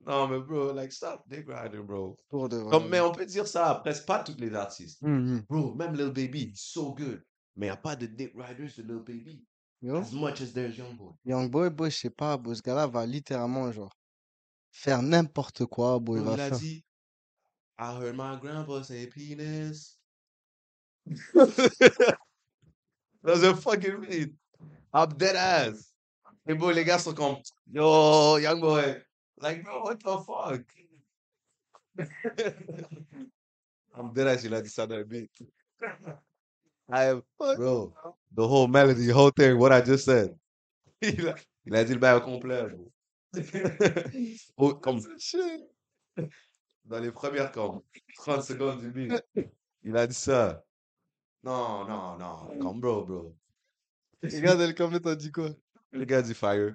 [0.07, 2.16] Non, mais bro, like, stop dick riding, bro.
[2.29, 2.71] Pour de vrai.
[2.71, 5.03] Comme, mais on peut dire ça à presque pas tous les artistes.
[5.03, 5.45] Mhm.
[5.49, 7.21] Bro, même Lil Baby, so good.
[7.57, 9.45] Mais y a pas de dick riders de Lil Baby.
[9.83, 11.12] Yo, As much as there's Young Boy.
[11.25, 13.92] Young Boy, boy, je sais pas, bro, ce gars-là va littéralement, genre,
[14.71, 16.59] faire n'importe quoi, bro, il Bro, va il a faire.
[16.59, 16.85] dit,
[17.79, 19.99] I heard my grandpa say penis.
[23.23, 24.33] That's a fucking beat.
[24.95, 25.92] I'm dead ass.
[26.49, 27.37] Et bro, les gars sont comme,
[27.73, 29.03] yo, young boy.
[29.38, 30.62] Like, bro, what the fuck?
[33.96, 35.31] I'm dead ass, il a dit ça dans le beat.
[36.88, 37.92] I am, bro,
[38.35, 40.35] the whole melody, the whole thing, what I just said.
[41.03, 41.35] Il a,
[41.66, 42.90] il a dit le bail au complet, bro.
[44.57, 45.01] Oh, comme,
[46.87, 47.83] dans les premières comme
[48.16, 49.12] 30 secondes du beat.
[49.83, 50.64] Il a dit ça.
[51.42, 52.59] Non, non, non.
[52.59, 53.37] Comme bro, bro.
[54.22, 55.51] Regarde, elle complète, t'as dit quoi?
[55.92, 56.75] Le gars dit fire.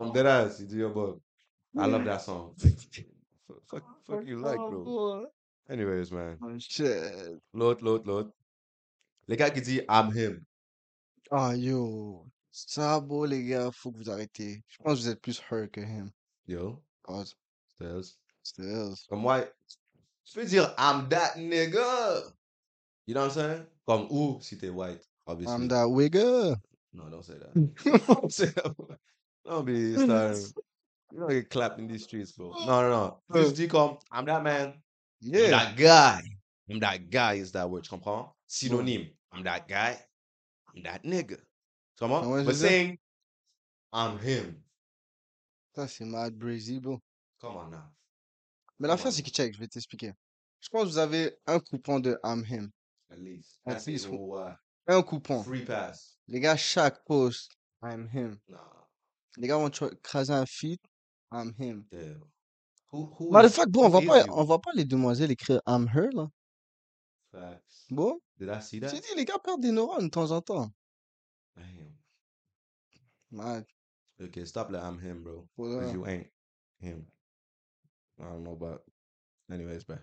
[0.00, 0.60] I'm dead ass.
[0.60, 1.20] Il dit yo, bro.
[1.76, 2.54] I love that song.
[3.66, 5.26] fuck, fuck you like, bro.
[5.68, 6.38] Anyways, man.
[6.42, 7.40] Oh, shit.
[7.52, 8.30] L'autre, l'autre, l'autre.
[9.26, 10.44] Le gars qui dit I'm him.
[11.30, 12.26] Ah, yo.
[12.50, 14.62] Ça, bro, les gars, faut que vous arrêtez.
[14.68, 16.10] Je pense que vous êtes plus her que him.
[16.46, 17.34] Yo, Cause,
[17.72, 18.16] Stills.
[18.42, 18.94] still.
[19.08, 19.42] Comme moi,
[20.24, 22.22] tu peux dire I'm that nigga.
[23.06, 23.66] You know what I'm saying?
[23.86, 25.54] Comme ou si t'es white, obviously.
[25.54, 26.56] I'm that wigger.
[26.92, 27.52] No, don't say that.
[28.06, 28.74] Don't say that.
[29.44, 30.52] Don't be starting.
[31.14, 32.50] You don't get clapped in these streets, bro.
[32.66, 33.40] No, no, no.
[33.40, 34.66] Just dis comme, I'm that man.
[34.70, 34.74] I'm
[35.20, 35.50] Yeah.
[35.50, 36.22] that guy.
[36.68, 38.30] I'm that guy is that word, tu comprends?
[38.48, 39.12] Synonyme.
[39.32, 39.96] I'm that guy.
[40.74, 41.36] I'm that nigga.
[41.36, 42.26] Tu comprends?
[42.26, 42.98] Ouais, But saying,
[43.92, 44.60] I'm him.
[45.76, 47.00] Ça, c'est mad brazy, bro.
[47.40, 47.92] Come on now.
[48.80, 50.12] Mais l'affaire, c'est que, check, je vais t'expliquer.
[50.60, 52.72] Je pense que vous avez un coupon de I'm him.
[53.08, 53.60] At least.
[53.66, 54.56] At least even uh,
[54.88, 55.44] Un coupon.
[55.44, 56.16] free pass.
[56.26, 57.52] Les gars, chaque post,
[57.84, 58.40] I'm him.
[58.48, 58.58] Nah.
[59.36, 60.80] Les gars vont écraser un feed,
[61.32, 61.86] I'm him.
[61.90, 62.14] Yeah.
[62.92, 64.32] Who, who Matter is- of fact, bon, on who va is pas, you?
[64.32, 66.30] on va pas les demoiselles écrire I'm her, là.
[67.32, 67.86] Facts.
[67.90, 68.90] Bon, Did I see that?
[68.90, 70.70] j'ai dit, les gars perdent des neurones de temps en temps.
[71.56, 71.92] Damn.
[73.30, 73.64] Mad.
[74.20, 75.48] Okay, stop that I'm him, bro.
[75.56, 76.28] Pour Because de- you ain't
[76.80, 77.04] him.
[78.20, 78.82] I don't know about.
[79.50, 79.96] Anyways, bro.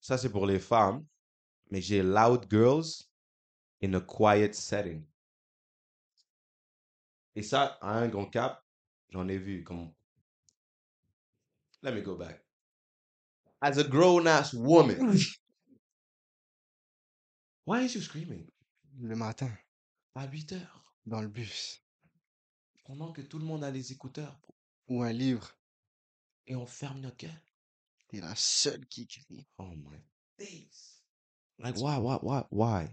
[0.00, 1.04] Ça, c'est pour les femmes.
[1.70, 3.08] Mais j'ai loud girls
[3.82, 5.04] in a quiet setting.
[7.38, 8.64] Et ça, à un grand cap,
[9.10, 9.92] j'en ai vu comme.
[11.82, 12.44] Let me go back.
[13.60, 15.16] As a grown ass woman.
[17.64, 18.50] Why aren't you screaming?
[19.00, 19.56] Le matin,
[20.16, 20.82] À 8 heures.
[21.06, 21.80] dans le bus.
[22.84, 24.36] Pendant que tout le monde a les écouteurs.
[24.88, 25.56] Ou un livre.
[26.48, 27.42] Et on ferme notre gueule.
[28.08, 29.46] T'es la seule qui crie.
[29.58, 30.02] Oh my
[30.38, 31.04] days.
[31.60, 32.88] Like, why, why, why, why?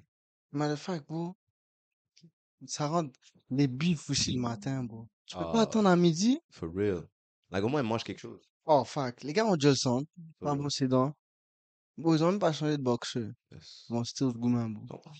[0.51, 1.35] Matter of fact, bro.
[2.67, 3.07] Ça rend
[3.49, 5.07] les bifs aussi le matin, bro.
[5.25, 5.61] Tu peux pas Ah.
[5.61, 6.39] attendre à midi?
[6.49, 7.07] For real.
[7.51, 8.41] Like, au moins, mange quelque chose.
[8.65, 9.23] Oh, fuck.
[9.23, 10.01] Les gars ont déjà le sang.
[10.39, 10.59] Pas real.
[10.59, 11.13] brossé dents.
[11.97, 13.31] Bro, ils ont même pas changé de boxeur.
[13.51, 13.85] Yes.
[13.89, 14.85] Bon, still gourmand, bro.
[14.87, 15.13] Comprends?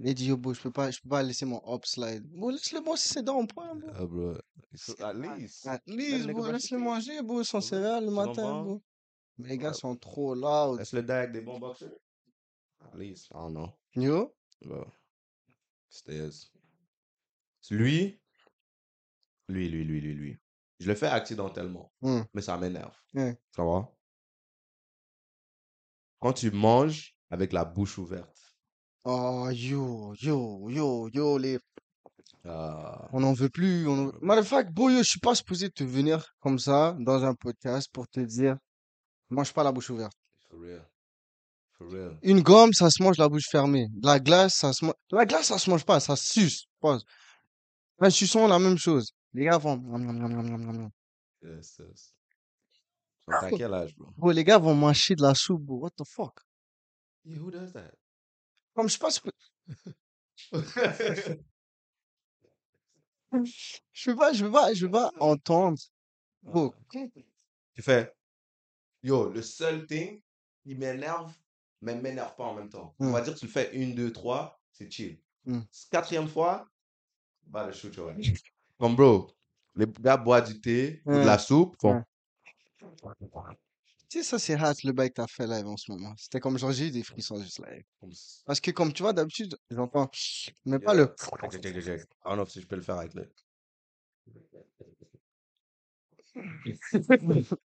[0.00, 2.24] Il dit, yo, bro, je peux pas, je peux pas laisser mon hop slide.
[2.30, 3.90] Bon, laisse-le brosser ses dents, point, bro.
[3.94, 4.34] Ah, bro.
[4.72, 5.66] It's- At least.
[5.66, 8.62] At least, le bro, laisse-le manger, bro, son Ouais, céréales le tu matin, comprends?
[8.62, 8.82] bro.
[9.38, 9.74] Mais les gars Ouais.
[9.74, 10.78] sont trop loud.
[10.78, 11.90] Laisse le avec des bons boxers.
[12.80, 13.26] At least.
[13.30, 13.68] I don't know.
[13.96, 14.34] Yo?
[14.64, 14.84] Bon.
[15.88, 16.28] C'était.
[17.70, 18.20] Lui.
[19.48, 20.38] Lui, lui, lui, lui, lui.
[20.78, 21.92] Je le fais accidentellement.
[22.02, 22.22] Hmm.
[22.34, 22.94] Mais ça m'énerve.
[23.14, 23.36] Ouais.
[23.54, 23.90] Ça va?
[26.20, 28.36] Quand tu manges avec la bouche ouverte.
[29.04, 31.58] Oh, yo, yo, yo, yo, les...
[32.44, 33.08] Ah.
[33.12, 33.86] On n'en veut plus.
[33.86, 34.12] On.
[34.20, 37.34] Matter of fact, bro, yo, je suis pas supposé te venir comme ça dans un
[37.34, 38.56] podcast pour te dire,
[39.30, 40.16] mange pas la bouche ouverte.
[40.48, 40.88] For real.
[41.72, 42.18] For real.
[42.22, 43.88] Une gomme, ça se mange la bouche fermée.
[44.02, 44.94] La glace, ça se mange...
[45.10, 46.64] La glace, ça se mange pas, ça se suce.
[46.80, 47.04] Pause.
[48.00, 49.12] Un suçon, la même chose.
[49.34, 49.76] Les gars vont...
[51.42, 52.14] Yes, yes.
[53.20, 54.10] So, T'as quel âge, bro?
[54.16, 55.78] Bro, les gars vont mâcher de la soupe, bro.
[55.78, 56.40] What the fuck?
[57.24, 57.92] Yeah, who does that?
[58.74, 59.20] Comme je pas si...
[63.92, 65.78] Je veux pas, je veux pas, je veux pas entendre.
[66.42, 66.74] Bro,
[67.74, 68.14] Tu fais.
[69.02, 70.22] Yo, le seul thing
[70.62, 71.32] qui m'énerve,
[71.82, 72.94] mais m'énerve pas en même temps.
[72.98, 73.12] On Hmm.
[73.12, 75.20] va dire que tu le fais une, deux, trois, c'est chill.
[75.44, 75.60] Hmm.
[75.90, 76.66] Quatrième fois,
[77.48, 78.26] bah le shoot your ass.
[78.78, 79.30] Comme bro,
[79.74, 82.02] les gars boivent du thé ou de la soupe, font.
[84.08, 86.14] Tu sais, ça, c'est hâte le bail que t'as fait live en ce moment.
[86.16, 87.84] C'était comme genre, j'ai eu des frissons juste live.
[88.46, 90.10] Parce que comme tu vois, d'habitude, j'entends,
[90.64, 91.14] mais pas le...
[92.24, 93.30] Know si je peux le faire avec le.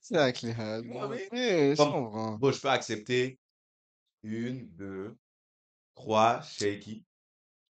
[0.00, 0.84] C'est avec les hâtes.
[0.86, 1.74] Ouais.
[1.76, 3.38] Bon, je peux accepter
[4.22, 5.14] une, deux,
[5.94, 7.04] trois, shaky,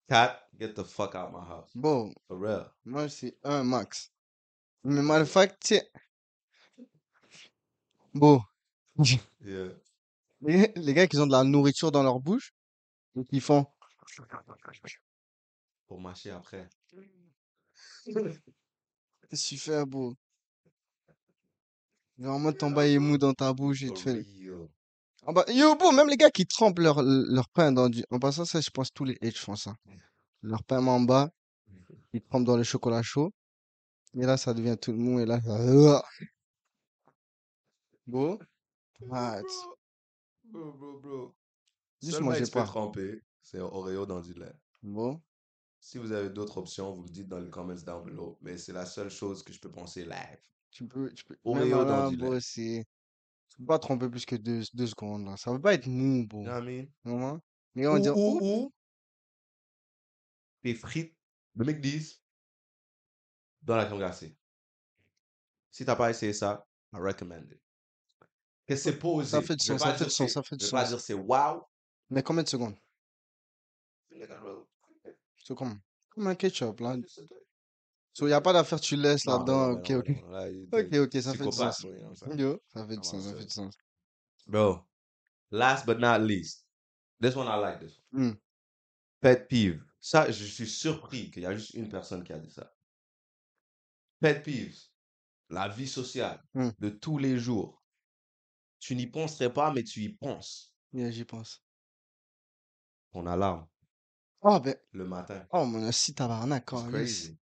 [0.08, 1.70] quatre, get the fuck out my house.
[1.74, 2.70] Bon, For real.
[2.84, 4.10] moi, c'est un max.
[4.84, 5.90] Mais matter of fact, tu sais...
[8.14, 8.40] Bon,
[9.44, 9.68] Yeah.
[10.40, 12.54] les, les gars qui ont de la nourriture dans leur bouche,
[13.16, 13.66] et qui font...
[15.86, 16.68] Pour mâcher après.
[18.06, 18.40] Qu'est-ce
[19.30, 19.84] que tu fais,
[22.18, 24.24] mode, ton bail est mou dans ta bouche et tu fais...
[25.26, 28.04] Ah bah, yo, bon, même les gars qui trempent leur, leur pain dans du...
[28.10, 29.76] En passant, ça, je pense tous les H font ça.
[30.46, 31.32] Leur pain en bas,
[32.12, 33.32] ils trempent dans le chocolat chaud.
[34.14, 35.18] Et là, ça devient tout mou.
[35.18, 36.04] Et là, ça...
[38.06, 38.38] Bon.
[39.00, 39.42] What?
[40.44, 41.34] Bro, bro, bro.
[42.00, 42.62] Juste Seulement mangez pas.
[42.62, 44.54] tremper, c'est Oreo dans du lait.
[44.84, 45.20] Bon.
[45.80, 48.38] Si vous avez d'autres options, vous le dites dans les comments down below.
[48.40, 50.38] Mais c'est la seule chose que je peux penser live.
[50.70, 51.12] Tu peux...
[51.12, 51.36] Tu peux...
[51.42, 52.40] Oreo Même dans là, du bro, lait.
[52.40, 52.86] c'est...
[53.48, 55.36] Tu peux pas tremper plus que deux, deux secondes, là.
[55.36, 56.42] Ça veut pas être mou, bro.
[56.42, 56.86] You know what I mean?
[57.04, 57.40] Vraiment.
[57.74, 58.72] Les gars vont Ou, ou, ou,
[60.66, 61.14] tes frites
[61.54, 62.20] de McDee's
[63.62, 64.36] dans la crème glacée.
[65.70, 67.60] Si t'as pas essayé ça, I recommend it.
[68.66, 69.30] Que c'est posé.
[69.30, 70.88] Ça fait du sens, ça fait du sens, ça fait du Je vais pas sens.
[70.90, 71.62] dire c'est wow.
[72.10, 72.74] Mais combien de secondes?
[74.10, 75.78] C'est comme...
[76.10, 76.96] Comme un ketchup, là.
[78.12, 79.72] So, y a pas d'affaire, tu laisses là-dedans.
[79.72, 80.08] Ok, non, ok.
[80.08, 81.80] non, là, il Ok, ok, ça fait du sens.
[81.82, 82.38] you know saying?
[82.40, 83.36] Yo, ça fait du sens, ça ça?
[83.36, 83.76] fait du sens.
[84.48, 84.84] Bro,
[85.52, 86.66] last but not least,
[87.20, 88.30] this one I like this one.
[88.32, 88.36] Hmm.
[89.20, 89.85] Pet peeve.
[90.08, 92.72] Ça, je suis surpris qu'il y a juste une personne qui a dit ça.
[94.20, 94.78] Pet peeves.
[95.50, 96.70] La vie sociale Hmm.
[96.78, 97.82] de tous les jours.
[98.78, 100.72] Tu n'y penserais pas, mais tu y penses.
[100.92, 101.60] Yeah, j'y pense.
[103.12, 103.66] Ton alarme
[104.42, 105.44] Oh, ben, le matin.
[105.50, 106.92] oh, mon si tabarnak, It's câlisse.
[106.92, 107.38] crazy.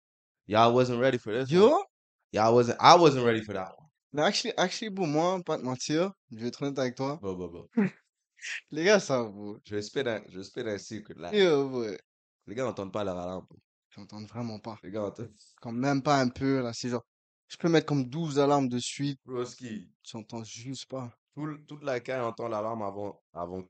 [0.48, 1.62] Y'all wasn't ready for this one.
[1.62, 1.86] Yo,
[2.34, 2.76] Y'all wasn't.
[2.82, 3.88] I wasn't ready for that one.
[4.12, 7.16] mais actually, actually, pour moi, pas te mentir, je vais être honnête avec toi.
[7.22, 7.70] Bro, bro, bro.
[8.72, 9.62] Les gars, ça, bro.
[9.64, 11.34] Je spit un, je spit un secret là.
[11.34, 11.86] Yo, bro.
[12.50, 13.46] Les gars n'entendent pas leur alarme.
[13.48, 13.60] bro.
[13.92, 14.78] J'entends vraiment pas.
[14.84, 15.32] Les gars entendent.
[15.62, 17.06] Quand même pas un peu, là, c'est genre,
[17.48, 19.88] je peux mettre comme 12 alarmes de suite, Broski.
[20.04, 21.16] j'entends juste pas.
[21.36, 23.64] Tout, le- toute la caille entend l'alarme avant, avant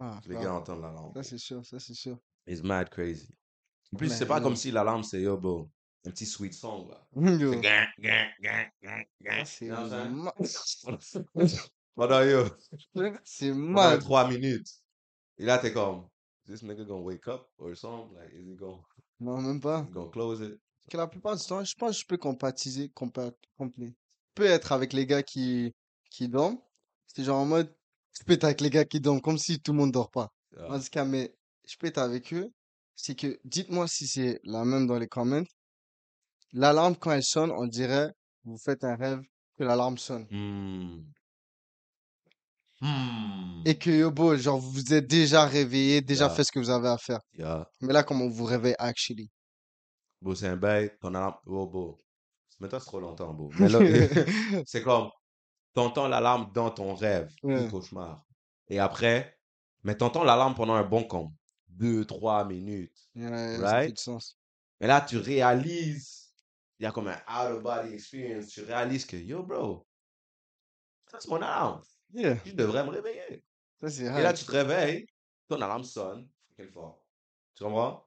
[0.00, 1.12] Ah, que les ah, gars entendent l'alarme.
[1.14, 2.18] ça c'est sûr, ça c'est sûr.
[2.48, 3.28] It's mad crazy.
[3.92, 5.70] En plus, Mais c'est pas comme si l'alarme, c'est yo, bro,
[6.04, 7.06] un petit sweet song, là.
[7.38, 7.52] Yo.
[7.52, 9.38] C'est gang, gang, gang, gang, gang.
[9.38, 11.24] Ça, C'est ma- saying?
[11.94, 12.44] Pendant yo,
[13.24, 13.98] c'est pendant mal.
[14.00, 14.66] trois minutes.
[15.38, 16.08] Et là, t'es comme,
[16.46, 18.14] this nigga gonna wake up or something?
[18.16, 18.80] Like, is he gonna,
[19.20, 19.82] Non, même pas.
[19.92, 20.58] gonna close it?
[20.80, 23.94] Parce que la plupart du temps, je pense que je peux compatiser, compa complet.
[24.28, 25.72] Je peux être avec les gars qui,
[26.10, 26.58] qui dorment.
[27.06, 27.72] C'est genre en mode,
[28.18, 30.28] je peux être avec les gars qui dorment, comme si tout le monde dort pas.
[30.56, 30.72] Yeah.
[30.72, 31.34] En tout cas, mais
[31.66, 32.50] je peux être avec eux.
[32.96, 35.44] C'est que, dites-moi si c'est la même dans les comments.
[36.52, 38.12] L'alarme, quand elle sonne, on dirait,
[38.44, 39.20] vous faites un rêve
[39.56, 40.26] que l'alarme sonne.
[40.30, 41.02] Hmm.
[42.84, 43.62] Hmm.
[43.64, 46.34] Et que, yo, beau, genre, vous vous êtes déjà réveillé, déjà Yeah.
[46.34, 47.20] fait ce que vous avez à faire.
[47.32, 47.66] Yeah.
[47.80, 49.30] Mais là, comment vous réveillez, actually?
[50.20, 52.04] Bro, c'est un bail, ton alarme, oh, bro.
[52.60, 53.78] Mais toi, c'est trop longtemps, là,
[54.66, 55.08] c'est comme,
[55.72, 57.64] t'entends l'alarme dans ton rêve, Ouais.
[57.64, 58.22] du cauchemar.
[58.68, 59.38] Et après,
[59.82, 61.30] mais t'entends l'alarme pendant un bon comme
[61.68, 62.92] deux, trois minutes.
[63.16, 63.98] Right?
[63.98, 64.36] sens.
[64.80, 66.32] Et là, tu réalises,
[66.78, 68.48] il y a comme un out-of-body experience.
[68.48, 69.86] Tu réalises que, yo, bro,
[71.10, 71.82] ça c'est mon alarme.
[72.14, 73.42] Yeah, Je devrais me réveiller.
[73.80, 75.06] ça c'est Et là, tu te réveilles,
[75.48, 77.04] ton alarme sonne, fucking fort.
[77.54, 78.06] Tu comprends?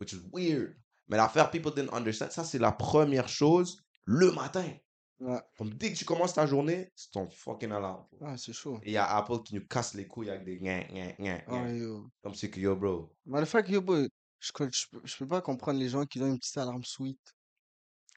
[0.00, 0.76] Which is weird.
[1.08, 2.30] Mais l'affaire, people didn't understand.
[2.30, 4.72] Ça, c'est la première chose le matin.
[5.18, 5.40] Ouais.
[5.58, 8.06] Comme dès que tu commences ta journée, c'est ton fucking alarme.
[8.22, 8.78] Ah, c'est chaud.
[8.82, 11.42] Et il y a Apple qui nous casse les couilles avec des gna, gna, gna,
[11.46, 11.72] Ah, gna.
[11.74, 12.08] yo.
[12.22, 13.12] Comme c'est que yo, bro.
[13.26, 14.08] Mais le fait que, yo, boy,
[14.38, 17.20] je, je, peux- je peux pas comprendre les gens qui ont une petite alarme sweet.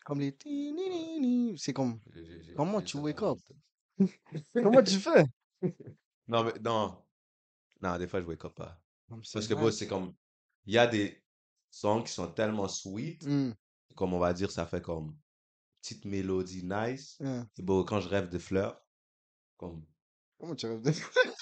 [0.06, 0.38] Comme les.
[1.58, 2.00] C'est comme,
[2.56, 3.40] comment tu wake up?
[4.54, 5.26] Comment tu fais?
[6.28, 7.04] Non, mais non.
[7.82, 8.80] Non, des fois, je wake up pas.
[9.10, 9.74] Non, mais c'est Parce que, bro, hard.
[9.74, 10.14] c'est comme.
[10.66, 11.22] Il y a des
[11.70, 13.52] sons qui sont tellement sweet, Hmm,
[13.96, 15.16] comme on va dire, ça fait comme
[15.82, 17.18] petite mélodie nice.
[17.22, 17.48] hein.
[17.58, 18.82] Et bon, quand je rêve de fleurs,
[19.58, 19.86] comme.
[20.40, 21.36] Comment tu rêves des fleurs?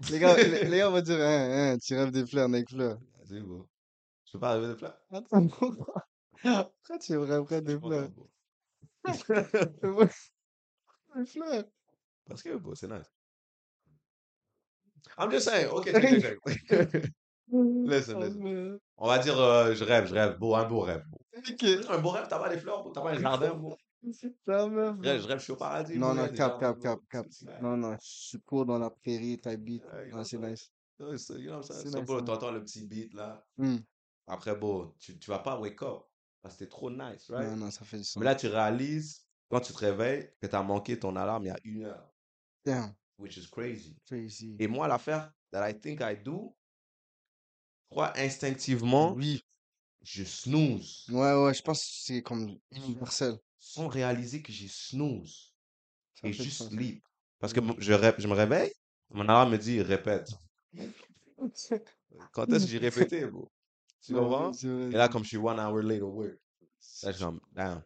[0.10, 2.98] Les gars, les, les gars vont dire, hein, hein, tu rêves des fleurs, avec fleurs.
[3.18, 3.68] Vas-y, bro.
[4.26, 4.98] Je peux pas rêver de fleurs?
[5.10, 6.06] Attends, pourquoi?
[6.42, 8.10] Pourquoi tu rêverais des Je fleurs?
[11.16, 11.64] Des fleurs?
[12.26, 13.10] Parce que, bro, c'est nice.
[15.18, 15.68] I'm just saying.
[15.70, 17.12] Ok, check, check, check.
[17.52, 18.78] Listen, listen.
[18.96, 20.38] On va dire, euh, je rêve, je rêve.
[20.38, 21.04] Beau, un beau rêve.
[21.36, 21.64] Ok.
[21.88, 23.76] Un beau rêve, t'as pas des fleurs, t'as pas un jardin, bro.
[24.46, 25.98] Ta meuf, Je rêve, je rêve, je suis au paradis.
[25.98, 27.62] Non, bro, il y a non, des cap, jardins, cap, cap, cap.
[27.62, 29.40] Non, non, je cours dans la prairie.
[29.44, 29.56] Ouais,
[30.08, 30.70] you Non, c'est nice.
[30.98, 31.10] saying?
[31.10, 31.82] Ouais, c'est- you know what I'm saying?
[31.82, 33.44] C'est So, nice, bro, c'est t'entends le petit beat là.
[33.56, 33.78] Hmm.
[34.26, 36.02] Après, bon, tu, tu vas pas wake up.
[36.42, 37.48] Parce que t'es trop nice, right?
[37.50, 38.16] Non, non, ça fait du sens.
[38.16, 41.50] Mais là, tu réalises, quand tu te réveilles, que t'as manqué ton alarme il y
[41.50, 42.09] a une heure.
[42.64, 43.94] Damn, Which is crazy.
[44.06, 44.56] crazy.
[44.58, 46.54] Et moi, l'affaire that I think I do,
[47.90, 49.42] crois instinctivement, Oui,
[50.02, 51.06] je snooze.
[51.10, 53.38] ouais, ouais, je pense que c'est comme universel.
[53.58, 55.52] Sans réaliser que j'ai snooze.
[56.14, 57.02] Ça Et juste sleep.
[57.38, 58.72] Parce que je, ré- je me réveille,
[59.10, 60.30] mon alarme me dit répète.
[62.32, 63.50] Quand est-ce que j'ai répété, bro?
[64.02, 64.52] Tu comprends?
[64.52, 66.38] Et là, comme je suis one hour late au work,
[67.02, 67.82] là, je suis damn.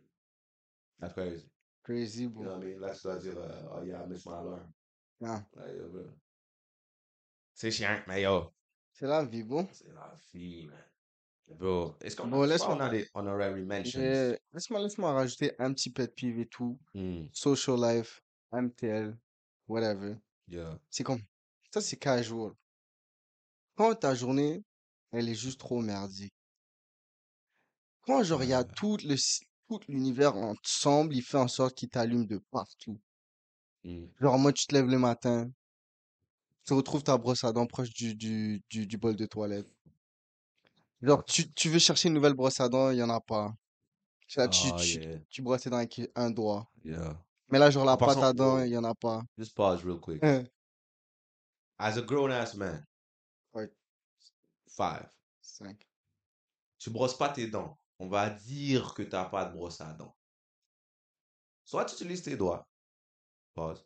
[1.01, 1.45] That's crazy.
[1.85, 2.43] Crazy, You bro.
[2.45, 2.81] know what I mean?
[2.81, 4.73] Là, tu dois dire, euh, oh yeah, I missed my alarm.
[5.23, 6.05] Ah, Like, yo, bro.
[7.55, 8.53] C'est chiant, mais yo,
[8.93, 9.69] c'est la vie, bro.
[9.71, 10.79] c'est la vie, man.
[11.59, 14.01] Bro, est-ce qu'on Bon, a, laisse-moi- on a des honorary mentions?
[14.01, 16.81] Et Laisse-moi, laisse-moi rajouter un petit pet peeve et tout.
[16.95, 19.17] Hmm, Social life, MTL,
[19.69, 20.17] whatever.
[20.49, 20.79] yeah.
[20.91, 21.21] C'est comme,
[21.71, 22.53] ça c'est casual.
[23.77, 24.65] Quand ta journée,
[25.13, 26.33] elle est juste trop merdique.
[28.07, 28.73] Quand genre il y a Ouais.
[28.75, 29.17] tout le,
[29.69, 32.99] tout l'univers ensemble, il fait en sorte qu'il t'allume de partout.
[33.85, 35.51] Hmm, Genre moi tu te lèves le matin,
[36.65, 39.69] tu retrouves ta brosse à dents proche du, du, du, du bol de toilette.
[41.03, 43.53] Genre tu, tu veux chercher une nouvelle brosse à dents, il y en a pas.
[44.27, 46.67] Tu, là, tu, Oh, tu, yeah, tu brosses tes dents avec un doigt.
[46.85, 47.23] yeah.
[47.51, 49.23] Mais là genre la pâte à dents, il y en a pas.
[49.39, 50.23] just pause real quick.
[50.25, 50.45] Hein.
[51.79, 52.83] As a grown-ass man,
[53.53, 53.71] Ouais,
[54.69, 55.11] five,
[55.43, 55.87] cinq.
[56.79, 57.77] tu brosses pas tes dents.
[58.05, 60.15] On va dire que t'as pas de brosse à dents.
[61.65, 62.69] Soit tu utilises tes doigts,
[63.55, 63.83] pause.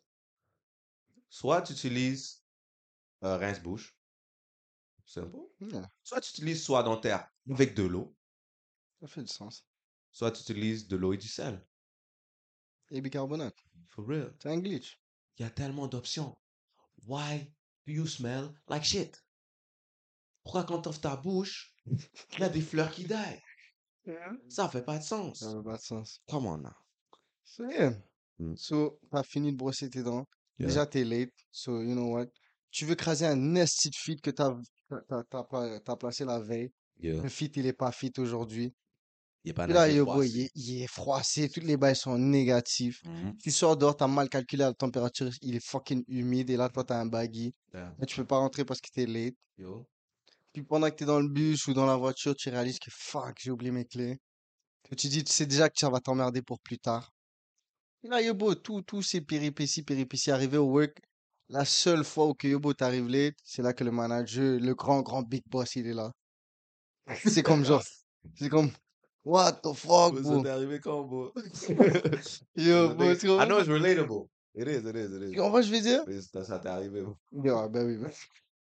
[1.29, 2.43] Soit tu utilises
[3.23, 3.95] euh, rince-bouche,
[5.05, 5.37] simple.
[5.61, 8.13] Yeah, Soit tu utilises soie dentaire avec de l'eau,
[8.99, 9.65] ça fait du sens.
[10.11, 11.65] soit tu utilises de l'eau et du sel.
[12.91, 13.55] Et bicarbonate,
[13.87, 14.35] For real.
[14.41, 14.99] c'est un glitch.
[15.37, 16.35] Il y a tellement d'options.
[17.07, 17.45] Why
[17.87, 19.23] do you smell like shit?
[20.43, 23.05] Pourquoi quand t'offres ta bouche, il y a des fleurs qui
[24.11, 24.53] die?
[24.53, 25.39] Ça fait pas de sens.
[25.39, 26.21] Ça n'a pas de sens.
[26.29, 26.69] Come on now.
[27.43, 27.93] So, yeah.
[28.39, 28.55] Mm.
[28.55, 30.25] So, t'as fini de brosser tes dents.
[30.57, 30.67] Yeah.
[30.67, 31.33] Déjà, t'es late.
[31.51, 32.27] So, you know what?
[32.71, 34.55] Tu veux craser un nasty feed que t'as,
[35.07, 35.23] t'as,
[35.79, 36.71] t'as, placé la veille.
[36.99, 37.21] Yeah.
[37.21, 38.73] Le fit, il est pas fit aujourd'hui.
[39.43, 41.49] Il est pas là, yo, boy, il est, il est froissé.
[41.49, 43.01] Toutes les bails sont négatifs.
[43.05, 43.37] Mhm.
[43.37, 45.29] Tu sors dehors, t'as mal calculé la température.
[45.41, 46.49] Il est fucking humide.
[46.49, 47.53] Et là, toi, t'as un baggy.
[47.73, 47.95] Yeah.
[47.97, 49.35] Mais tu peux pas rentrer parce que t'es late.
[49.57, 49.87] Yo.
[50.53, 53.37] Puis pendant que t'es dans le bus ou dans la voiture, tu réalises que fuck,
[53.39, 54.17] j'ai oublié mes clés.
[54.83, 57.11] Que tu dis, tu sais déjà que ça va t'emmerder pour plus tard.
[58.03, 60.97] Et là, Yobo, tout, tout ces péripéties, péripéties arrivées au work.
[61.49, 65.01] La seule fois où que Yobo t'arrive late, c'est là que le manager, le grand,
[65.01, 66.11] grand big boss, il est là.
[67.25, 67.83] C'est comme genre,
[68.35, 68.71] c'est comme,
[69.25, 71.33] what the fuck, Bro, t'est arrivé quand, bro?
[72.55, 73.47] Yo, bro, tu I comprends?
[73.47, 74.27] know it's relatable.
[74.55, 75.35] It is, it is, it Tu is.
[75.35, 76.45] ce que je veux dire?
[76.45, 77.17] Ça t'est arrivé, bro.
[77.31, 78.11] Yo, ben oui, ben.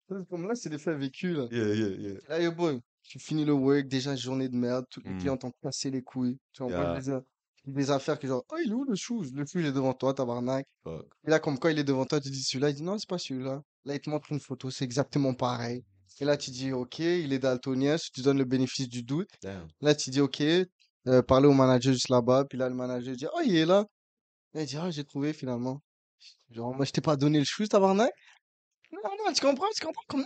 [0.07, 1.47] Comme là, c'est des faits vécus, là.
[1.51, 2.19] Yeah, yeah, yeah.
[2.29, 5.17] Là, yo, boy, tu finis le work, déjà journée de merde, tous les Mm.
[5.17, 6.37] clients t'ont cassé les couilles.
[6.53, 7.21] Tu je veux dire?
[7.65, 9.29] Des affaires que genre, oh, il est où le shoes?
[9.33, 10.65] Le shoes est devant toi, tabarnak.
[10.83, 11.05] Fuck.
[11.25, 13.09] Et là, comme quand il est devant toi, tu dis celui-là, il dit non, c'est
[13.09, 13.61] pas celui-là.
[13.83, 15.83] Là, il te montre une photo, c'est exactement pareil.
[16.21, 19.29] Et là, tu dis, ok, il est daltonien, tu donnes le bénéfice du doute.
[19.43, 19.67] Damn.
[19.81, 22.45] Là, tu dis, ok, euh, parler au manager juste là-bas.
[22.45, 23.85] Puis là, le manager dit, oh, il est là.
[24.53, 25.81] Là, il dit, ah, j'ai trouvé finalement.
[26.49, 28.11] Genre, moi, je t'ai pas donné le shoes, tabarnak.
[28.91, 30.25] Non, non, tu comprends, tu comprends comme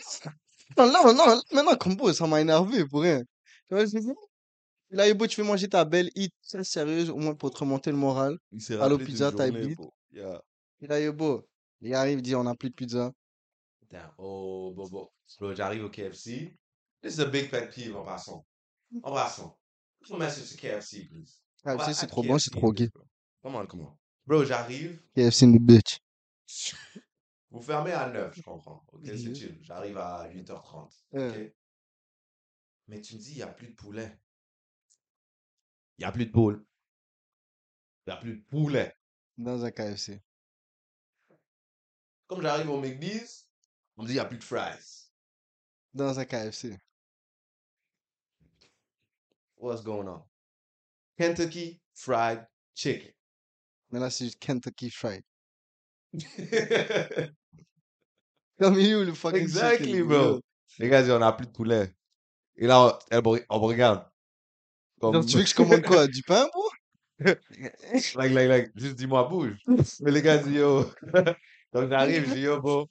[0.78, 3.22] Non, non, non, maintenant, combo, ça m'a énervé pour rien.
[3.68, 3.98] Tu vois, je?
[3.98, 7.58] Et Là, Yobo, tu fais manger ta belle hit, très sérieuse, au moins pour te
[7.58, 8.38] remonter le moral.
[8.80, 9.94] Allo Pizza, type bro.
[10.12, 10.42] Yeah.
[10.82, 11.48] Et là, Yobo,
[11.80, 13.12] il arrive, il dit, on n'a plus de pizza.
[13.90, 14.12] Damn.
[14.18, 15.10] Oh, bon, bon.
[15.40, 16.54] Bro, j'arrive au KFC.
[17.02, 18.46] This is a big pet peeve en passant.
[19.02, 19.58] En passant.
[20.12, 21.42] A message to KFC, please.
[21.64, 22.90] Sais, c'est trop bon, c'est KFC, trop gay.
[22.90, 23.04] bro.
[23.44, 23.98] Come on, come on.
[24.28, 25.00] Bro, j'arrive.
[25.16, 26.00] KFC the bitch.
[27.52, 28.84] Vous fermez à 9, je comprends.
[28.94, 29.58] Ok, c'est chill.
[29.62, 30.90] J'arrive à 8h30.
[31.16, 31.54] Euh, Ok?
[32.88, 34.18] Mais tu me dis, il n'y a plus de poulet.
[35.98, 36.66] Il n'y a plus de poule.
[38.06, 38.96] Il n'y a plus de poulet.
[39.38, 40.22] dans un KFC.
[42.28, 43.48] Comme j'arrive au McDee's,
[43.98, 45.10] on me dit, il n'y a plus de fries.
[45.94, 46.78] Dans un KFC.
[49.58, 50.24] What's going on?
[51.18, 53.14] Kentucky Fried Chicken.
[53.92, 55.24] Mais là, c'est Kentucky Fried.
[58.60, 60.16] Est où le fucking exactly, chicken, bro.
[60.16, 60.42] yo?
[60.80, 61.96] Les gars on n'a plus de poulet.
[62.58, 64.06] Et là, on, me- on me regarde.
[65.00, 66.08] Comme, Genre, tu veux que je commande quoi?
[66.08, 66.70] Du pain, bro?
[68.16, 69.58] like, like, like, juste dis-moi, bouge.
[70.02, 70.86] Mais les gars disent, yo.
[71.74, 72.88] Donc, j'arrive, je dis, yo, bro.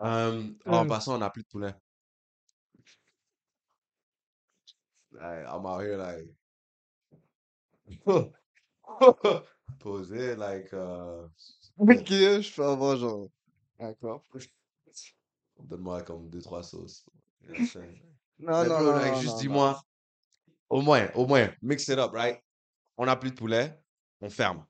[0.00, 0.88] Euh, en Mm.
[0.88, 1.74] passant, on n'a plus de poulet.
[5.12, 6.28] Like, I'm out here, like.
[9.80, 10.72] Posé, like.
[10.72, 11.26] Euh,
[11.78, 13.28] Ok, je peux avoir genre.
[13.78, 14.22] D'accord.
[15.60, 17.04] Donne-moi comme deux, trois sauces.
[18.40, 19.82] Non, Mais non, bro, non, like, non, juste non, dis-moi,
[20.68, 22.40] au moins, au moins, mix it up, right?
[22.96, 23.76] On n'a plus de poulet,
[24.20, 24.64] on ferme.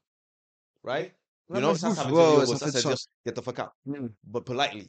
[0.83, 1.15] Right?
[1.51, 1.57] non.
[1.57, 2.97] You Non, know, ça, ça veut dire, yo, ça ça, dire,
[3.27, 3.73] get the fuck out.
[3.85, 4.09] Mm.
[4.25, 4.87] But politely.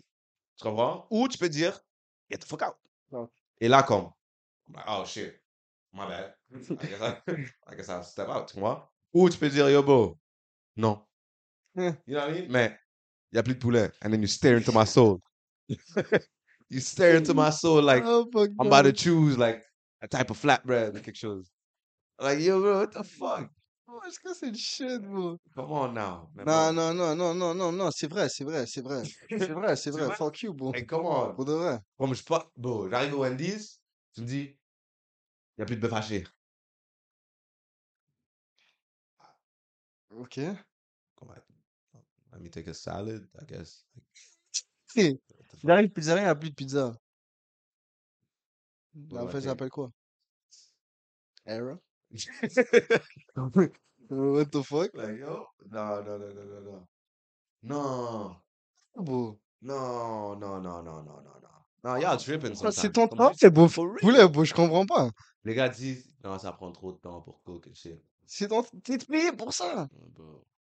[0.58, 1.08] Tu comprends?
[1.10, 1.78] Ou tu peux dire,
[2.30, 2.76] get the fuck out.
[3.12, 3.28] Ouais.
[3.60, 4.12] Et là, comme,
[4.88, 5.34] oh shit,
[5.92, 6.36] my bad.
[6.52, 7.22] I guess I,
[7.68, 8.90] I guess I'll step out, tu vois?
[9.14, 10.18] Ou tu peux dire, yo, bro,
[10.78, 11.02] non.
[12.06, 12.52] You know what I mean?
[12.52, 12.78] Mais,
[13.32, 13.92] il n'y a plus de poulet.
[14.02, 15.22] And then you stare into my soul.
[16.70, 19.64] you stare into my soul like, Oh, fuck I'm about to choose like
[20.02, 21.50] a type of flatbread or quelque chose.
[22.20, 23.50] Like, yo, bro, what the fuck?
[23.88, 25.38] Oh, est-ce que c'est shit, bro?
[25.56, 26.30] Come on now.
[26.36, 29.04] man, Non, non, non, non, non, non, non, c'est vrai, c'est vrai, c'est vrai.
[29.04, 30.06] C'est vrai, c'est C'est vrai.
[30.08, 30.16] vrai?
[30.16, 30.74] Fuck you, bro.
[30.74, 31.34] Hey, come on.
[31.34, 31.80] Pour de vrai.
[31.98, 33.80] Comme je pas, bro, j'arrive au Wendy's,
[34.14, 36.24] tu me dis, il n'y a plus de bœuf haché.
[40.10, 40.40] Ok.
[42.40, 42.44] Come on.
[42.44, 43.84] Let me take a salad, I guess.
[45.94, 46.96] Pizzeria, il n'y a plus de pizza.
[48.94, 49.92] Bro, I fête think- s'appelle quoi?
[51.46, 51.78] Error?
[54.10, 54.90] What the fuck?
[54.96, 56.88] like, yo, no, no, no, no, no, no.
[57.62, 58.36] No,
[58.96, 59.38] Bro.
[59.62, 61.50] no, no, no, no, no, no, no.
[61.84, 62.82] No, y'all tripping Ça, sometimes.
[62.82, 63.68] c'est ton bro.
[63.68, 64.00] for real.
[64.02, 65.12] Poulet, bro, je comprends pas.
[65.44, 68.02] Les gars disent, non, ça prend trop de temps pour cook and shit.
[68.26, 68.64] C'est ton...
[68.84, 69.88] T'es payé pour ça.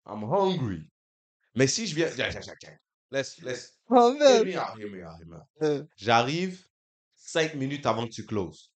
[0.06, 0.88] I'm hungry.
[1.58, 2.08] Mais si je viens.
[3.10, 4.46] Let's, let's, Oh, hear merde.
[4.46, 5.46] me out, hear me out, hear me out.
[5.62, 6.64] Euh, J'arrive
[7.16, 8.70] cinq minutes avant que tu closes.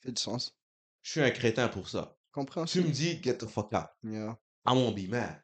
[0.00, 0.54] fait du sens.
[1.02, 2.14] Je suis un crétin pour ça.
[2.14, 2.86] Tu Compréhensible.
[2.86, 3.88] me dis, get the fuck out.
[4.04, 4.36] Yeah.
[4.66, 5.42] I won't be mad.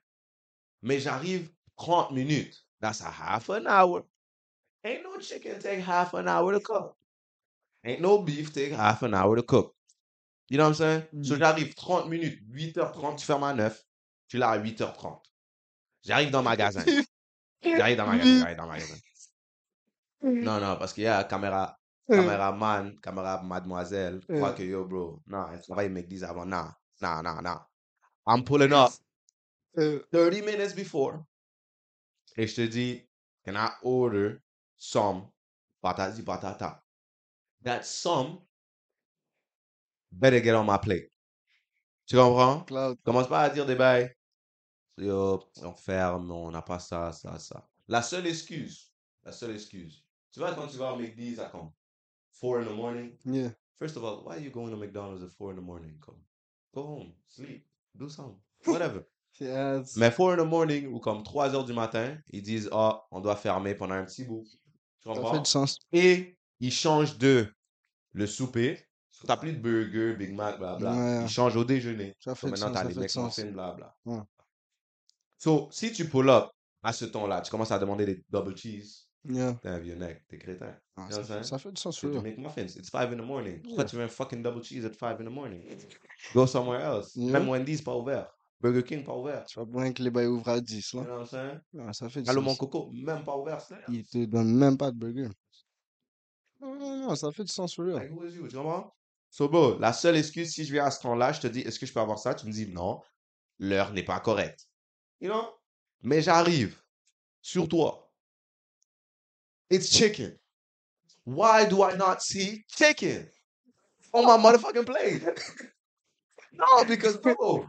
[0.82, 2.64] Mais j'arrive 30 minutes.
[2.80, 4.04] That's a half an hour.
[4.84, 6.96] Ain't no chicken take half an hour to cook.
[7.82, 9.74] Ain't no beef take half an hour to cook.
[10.50, 11.24] You know what I'm saying?
[11.24, 11.38] So Mhm.
[11.38, 13.82] j'arrive 30 minutes, 8h30, tu fermes à 9.
[14.28, 15.22] Tu là à 8h30.
[16.06, 16.84] J'arrive dans le magasin.
[17.62, 18.94] J'arrive dans le magasin, j'arrive dans le magasin.
[20.22, 21.78] Non, non, parce qu'il y a caméra,
[22.08, 24.54] caméraman, caméra mademoiselle, croit Euh.
[24.54, 26.46] que yo, bro, non, elle travaille McDee's avant.
[26.46, 26.68] Non,
[27.02, 27.58] non, non, non.
[28.26, 28.90] I'm pulling up
[29.76, 31.24] Euh, 30 minutes before.
[32.36, 33.02] Et je te dis,
[33.44, 34.40] can I order
[34.76, 35.30] some
[35.82, 36.80] patati patata?
[37.62, 38.38] That some
[40.12, 41.10] better get on my plate.
[42.06, 42.64] Tu comprends?
[42.66, 42.98] Cloud.
[43.04, 44.10] Commence pas à dire des bails.
[44.96, 47.68] Yo, on ferme, on n'a pas ça, ça, ça.
[47.88, 48.92] La seule excuse,
[49.24, 50.04] la seule excuse.
[50.32, 51.72] Tu vois, quand tu vas au McDee's à quand?
[52.40, 53.12] 4 in the morning?
[53.24, 53.50] Yeah.
[53.78, 55.98] First of all, why are you going to McDonald's at 4 in the morning?
[56.00, 56.18] Come,
[56.72, 59.04] go home, sleep, do something, whatever.
[59.40, 63.04] It's- Mais 4 in the morning ou comme 3 heures du matin, ils disent Ah,
[63.10, 64.44] on doit fermer pendant un petit bout.
[64.44, 65.38] Tu ça fait comprends?
[65.42, 65.78] du sens.
[65.92, 67.52] Et ils changent de
[68.12, 68.78] le souper.
[69.26, 70.92] T'as plus de burger, Big Mac, blabla.
[70.92, 71.24] Ouais.
[71.24, 72.14] Ils changent au déjeuner.
[72.20, 73.38] Ça So fait du maintenant, t'as les du sens.
[73.38, 73.96] McMuffins, blabla.
[74.06, 74.20] Ouais.
[75.44, 76.48] So, si tu pull up
[76.82, 79.52] à ce ton-là, tu commences à demander des double cheese, Yeah.
[79.62, 80.74] t'es un vieux nec, t'es crétin.
[80.96, 82.22] Ah, You ça, fait, ça fait du sens, du real.
[82.22, 82.62] McMuffins.
[82.78, 83.60] It's 5 in the morning.
[83.60, 85.62] Pourquoi tu veux un fucking double cheese at 5 in the morning?
[86.34, 87.14] Go somewhere else.
[87.14, 87.32] Yeah.
[87.38, 88.28] Même Wendy's pas ouvert.
[88.58, 89.44] Burger King pas ouvert.
[89.44, 91.04] Tu vas pas que les bails ouvrent à 10, You là.
[91.06, 91.60] know what I'm saying?
[91.86, 92.58] Ah, ça fait du Allô, mon sens.
[92.58, 93.58] coco, même pas ouvert.
[93.90, 95.28] Ils te donnent même pas de burger.
[96.62, 97.96] Non, non, non, ça fait du sens, for real.
[97.96, 98.48] Like, who is you?
[98.48, 98.90] Tu comprends?
[99.30, 101.78] So, bro, la seule excuse, si je viens à ce temps-là, je te dis, est-ce
[101.78, 102.34] que je peux avoir ça?
[102.34, 103.00] Tu me dis, non,
[103.58, 104.66] l'heure n'est pas correcte.
[105.24, 105.48] You know?
[106.02, 106.76] Mais j'arrive
[107.40, 108.10] sur toi.
[109.70, 110.36] It's chicken.
[111.24, 113.26] Why do I not see chicken
[114.12, 115.22] on my motherfucking plate?
[116.52, 117.66] no, because, bro,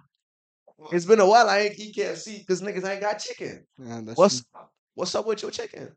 [0.92, 3.66] it's been a while I ain't eat KFC because niggas ain't got chicken.
[3.80, 4.62] Yeah, that's What's, true.
[4.96, 5.96] what's up with your chicken?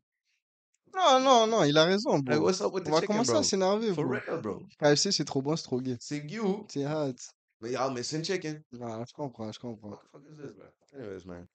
[0.94, 2.40] Non, non, non, il a raison, Like, bro.
[2.42, 3.40] what's up with On the va chicken, commencer bro?
[3.40, 4.20] à s'énerver, For bro.
[4.28, 4.62] real, bro.
[4.80, 5.96] KFC, c'est trop bon, c'est trop gay.
[6.00, 7.16] C'est you, C'est hot.
[7.60, 8.62] but y'all missing chicken.
[8.70, 9.90] Non, je comprends, je comprends.
[9.90, 10.66] What the fuck is this, bro?
[10.94, 11.46] Anyways, man.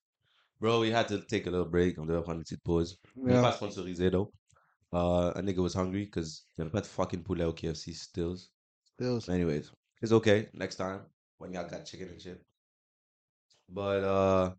[0.60, 1.98] Bro, we had to take a little break.
[2.00, 2.98] On devait prendre une petite pause.
[3.18, 3.42] On n'est Yeah.
[3.42, 4.32] pas sponsorisé, though.
[4.94, 7.94] Uh, a nigga was hungry because il n'y avait pas de fucking poulet au KFC
[7.94, 8.52] stills.
[8.98, 9.28] Bills.
[9.28, 9.72] Anyways,
[10.02, 10.50] it's okay.
[10.54, 11.02] Next time
[11.40, 12.42] when y'all got chicken and shit.
[13.68, 14.54] But, uh,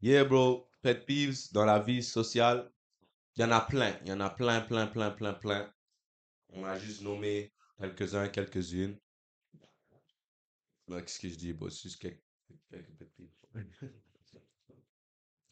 [0.00, 0.66] yeah, bro.
[0.82, 2.70] Pet peeves dans la vie sociale.
[3.36, 3.96] Il y en a plein.
[4.02, 5.72] Il y en a plein, plein, plein, plein, plein.
[6.50, 8.96] On a juste nommé quelques-uns, quelques-unes.
[10.86, 11.52] Bah, Qu'est-ce que je dis?
[11.52, 12.22] Bon, c'est juste quelques,
[12.70, 13.44] quelques pet peeves.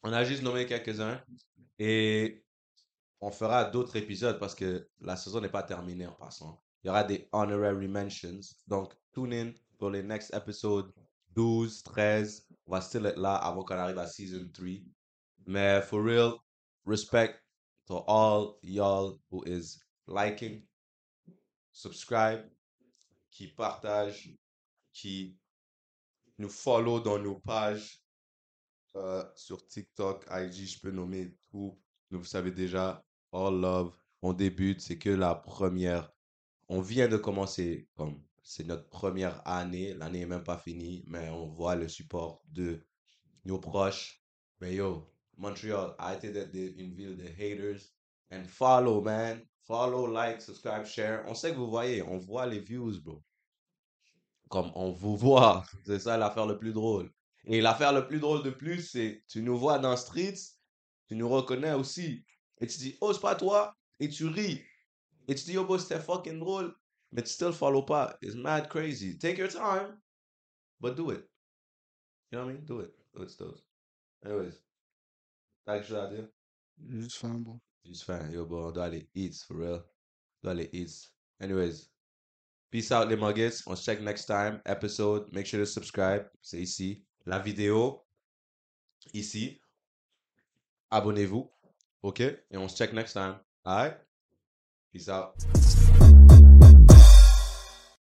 [0.06, 1.20] On a juste nommé quelques-uns.
[1.80, 2.44] Et
[3.20, 6.62] on fera d'autres épisodes parce que la saison n'est pas terminée en passant.
[6.84, 8.38] Il y aura des honorary mentions.
[8.68, 10.92] Donc, tune in pour les next episodes
[11.34, 12.46] 12, 13.
[12.66, 14.68] On va still être là avant qu'on arrive à season 3.
[15.44, 16.34] Mais for real,
[16.84, 17.42] respect
[17.88, 20.64] to all y'all who is liking,
[21.72, 22.48] subscribe,
[23.32, 24.30] qui partage,
[24.92, 25.36] qui
[26.38, 28.05] nous follow dans nos pages
[28.96, 31.78] euh, sur TikTok, IG, je peux nommer tout.
[32.10, 33.92] Vous savez déjà, all love.
[34.22, 36.12] On débute, c'est que la première.
[36.68, 39.94] On vient de commencer, comme c'est notre première année.
[39.94, 42.80] L'année n'est même pas finie, mais on voit le support de
[43.44, 44.22] nos proches.
[44.60, 47.80] Mais yo, Montreal, arrêtez d'être une ville de haters.
[48.32, 49.40] And follow, man.
[49.66, 51.24] Follow, like, subscribe, share.
[51.26, 53.22] On sait que vous voyez, on voit les views, bro.
[54.48, 55.64] Comme on vous voit.
[55.84, 57.10] C'est ça l'affaire le plus drôle.
[57.46, 60.56] Et l'affaire le plus drôle de plus, c'est tu nous vois dans Streets,
[61.06, 62.24] tu nous reconnais aussi.
[62.60, 63.76] Et tu dis, oh, c'est pas toi?
[64.00, 64.62] Et tu ris.
[65.28, 66.74] Et tu dis, yo, bro, c'était fucking drôle.
[67.12, 68.18] Mais tu still follow pas.
[68.20, 69.16] It's mad crazy.
[69.16, 70.00] Take your time,
[70.80, 71.24] but do it.
[72.30, 72.64] You know what I mean?
[72.64, 72.92] Do it.
[73.14, 73.54] Do it still.
[74.24, 74.60] Anyways.
[75.64, 76.28] T'as quelque chose à dire?
[76.88, 77.60] Juste faim, bro.
[77.84, 78.30] Juste faim.
[78.32, 79.74] Yo, bro, on doit aller eat, for real.
[79.74, 81.12] On doit aller eat.
[81.40, 81.88] Anyways.
[82.70, 83.62] Peace out, les muggets.
[83.66, 84.60] On se check next time.
[84.66, 85.32] Episode.
[85.32, 86.28] Make sure to subscribe.
[86.42, 87.05] C'est ici.
[87.26, 88.04] La vidéo.
[89.12, 89.60] Ici.
[90.90, 91.50] Abonnez-vous.
[92.02, 92.20] OK?
[92.20, 93.38] Et on se check next time.
[93.64, 93.96] Alright?
[94.92, 95.34] Peace out.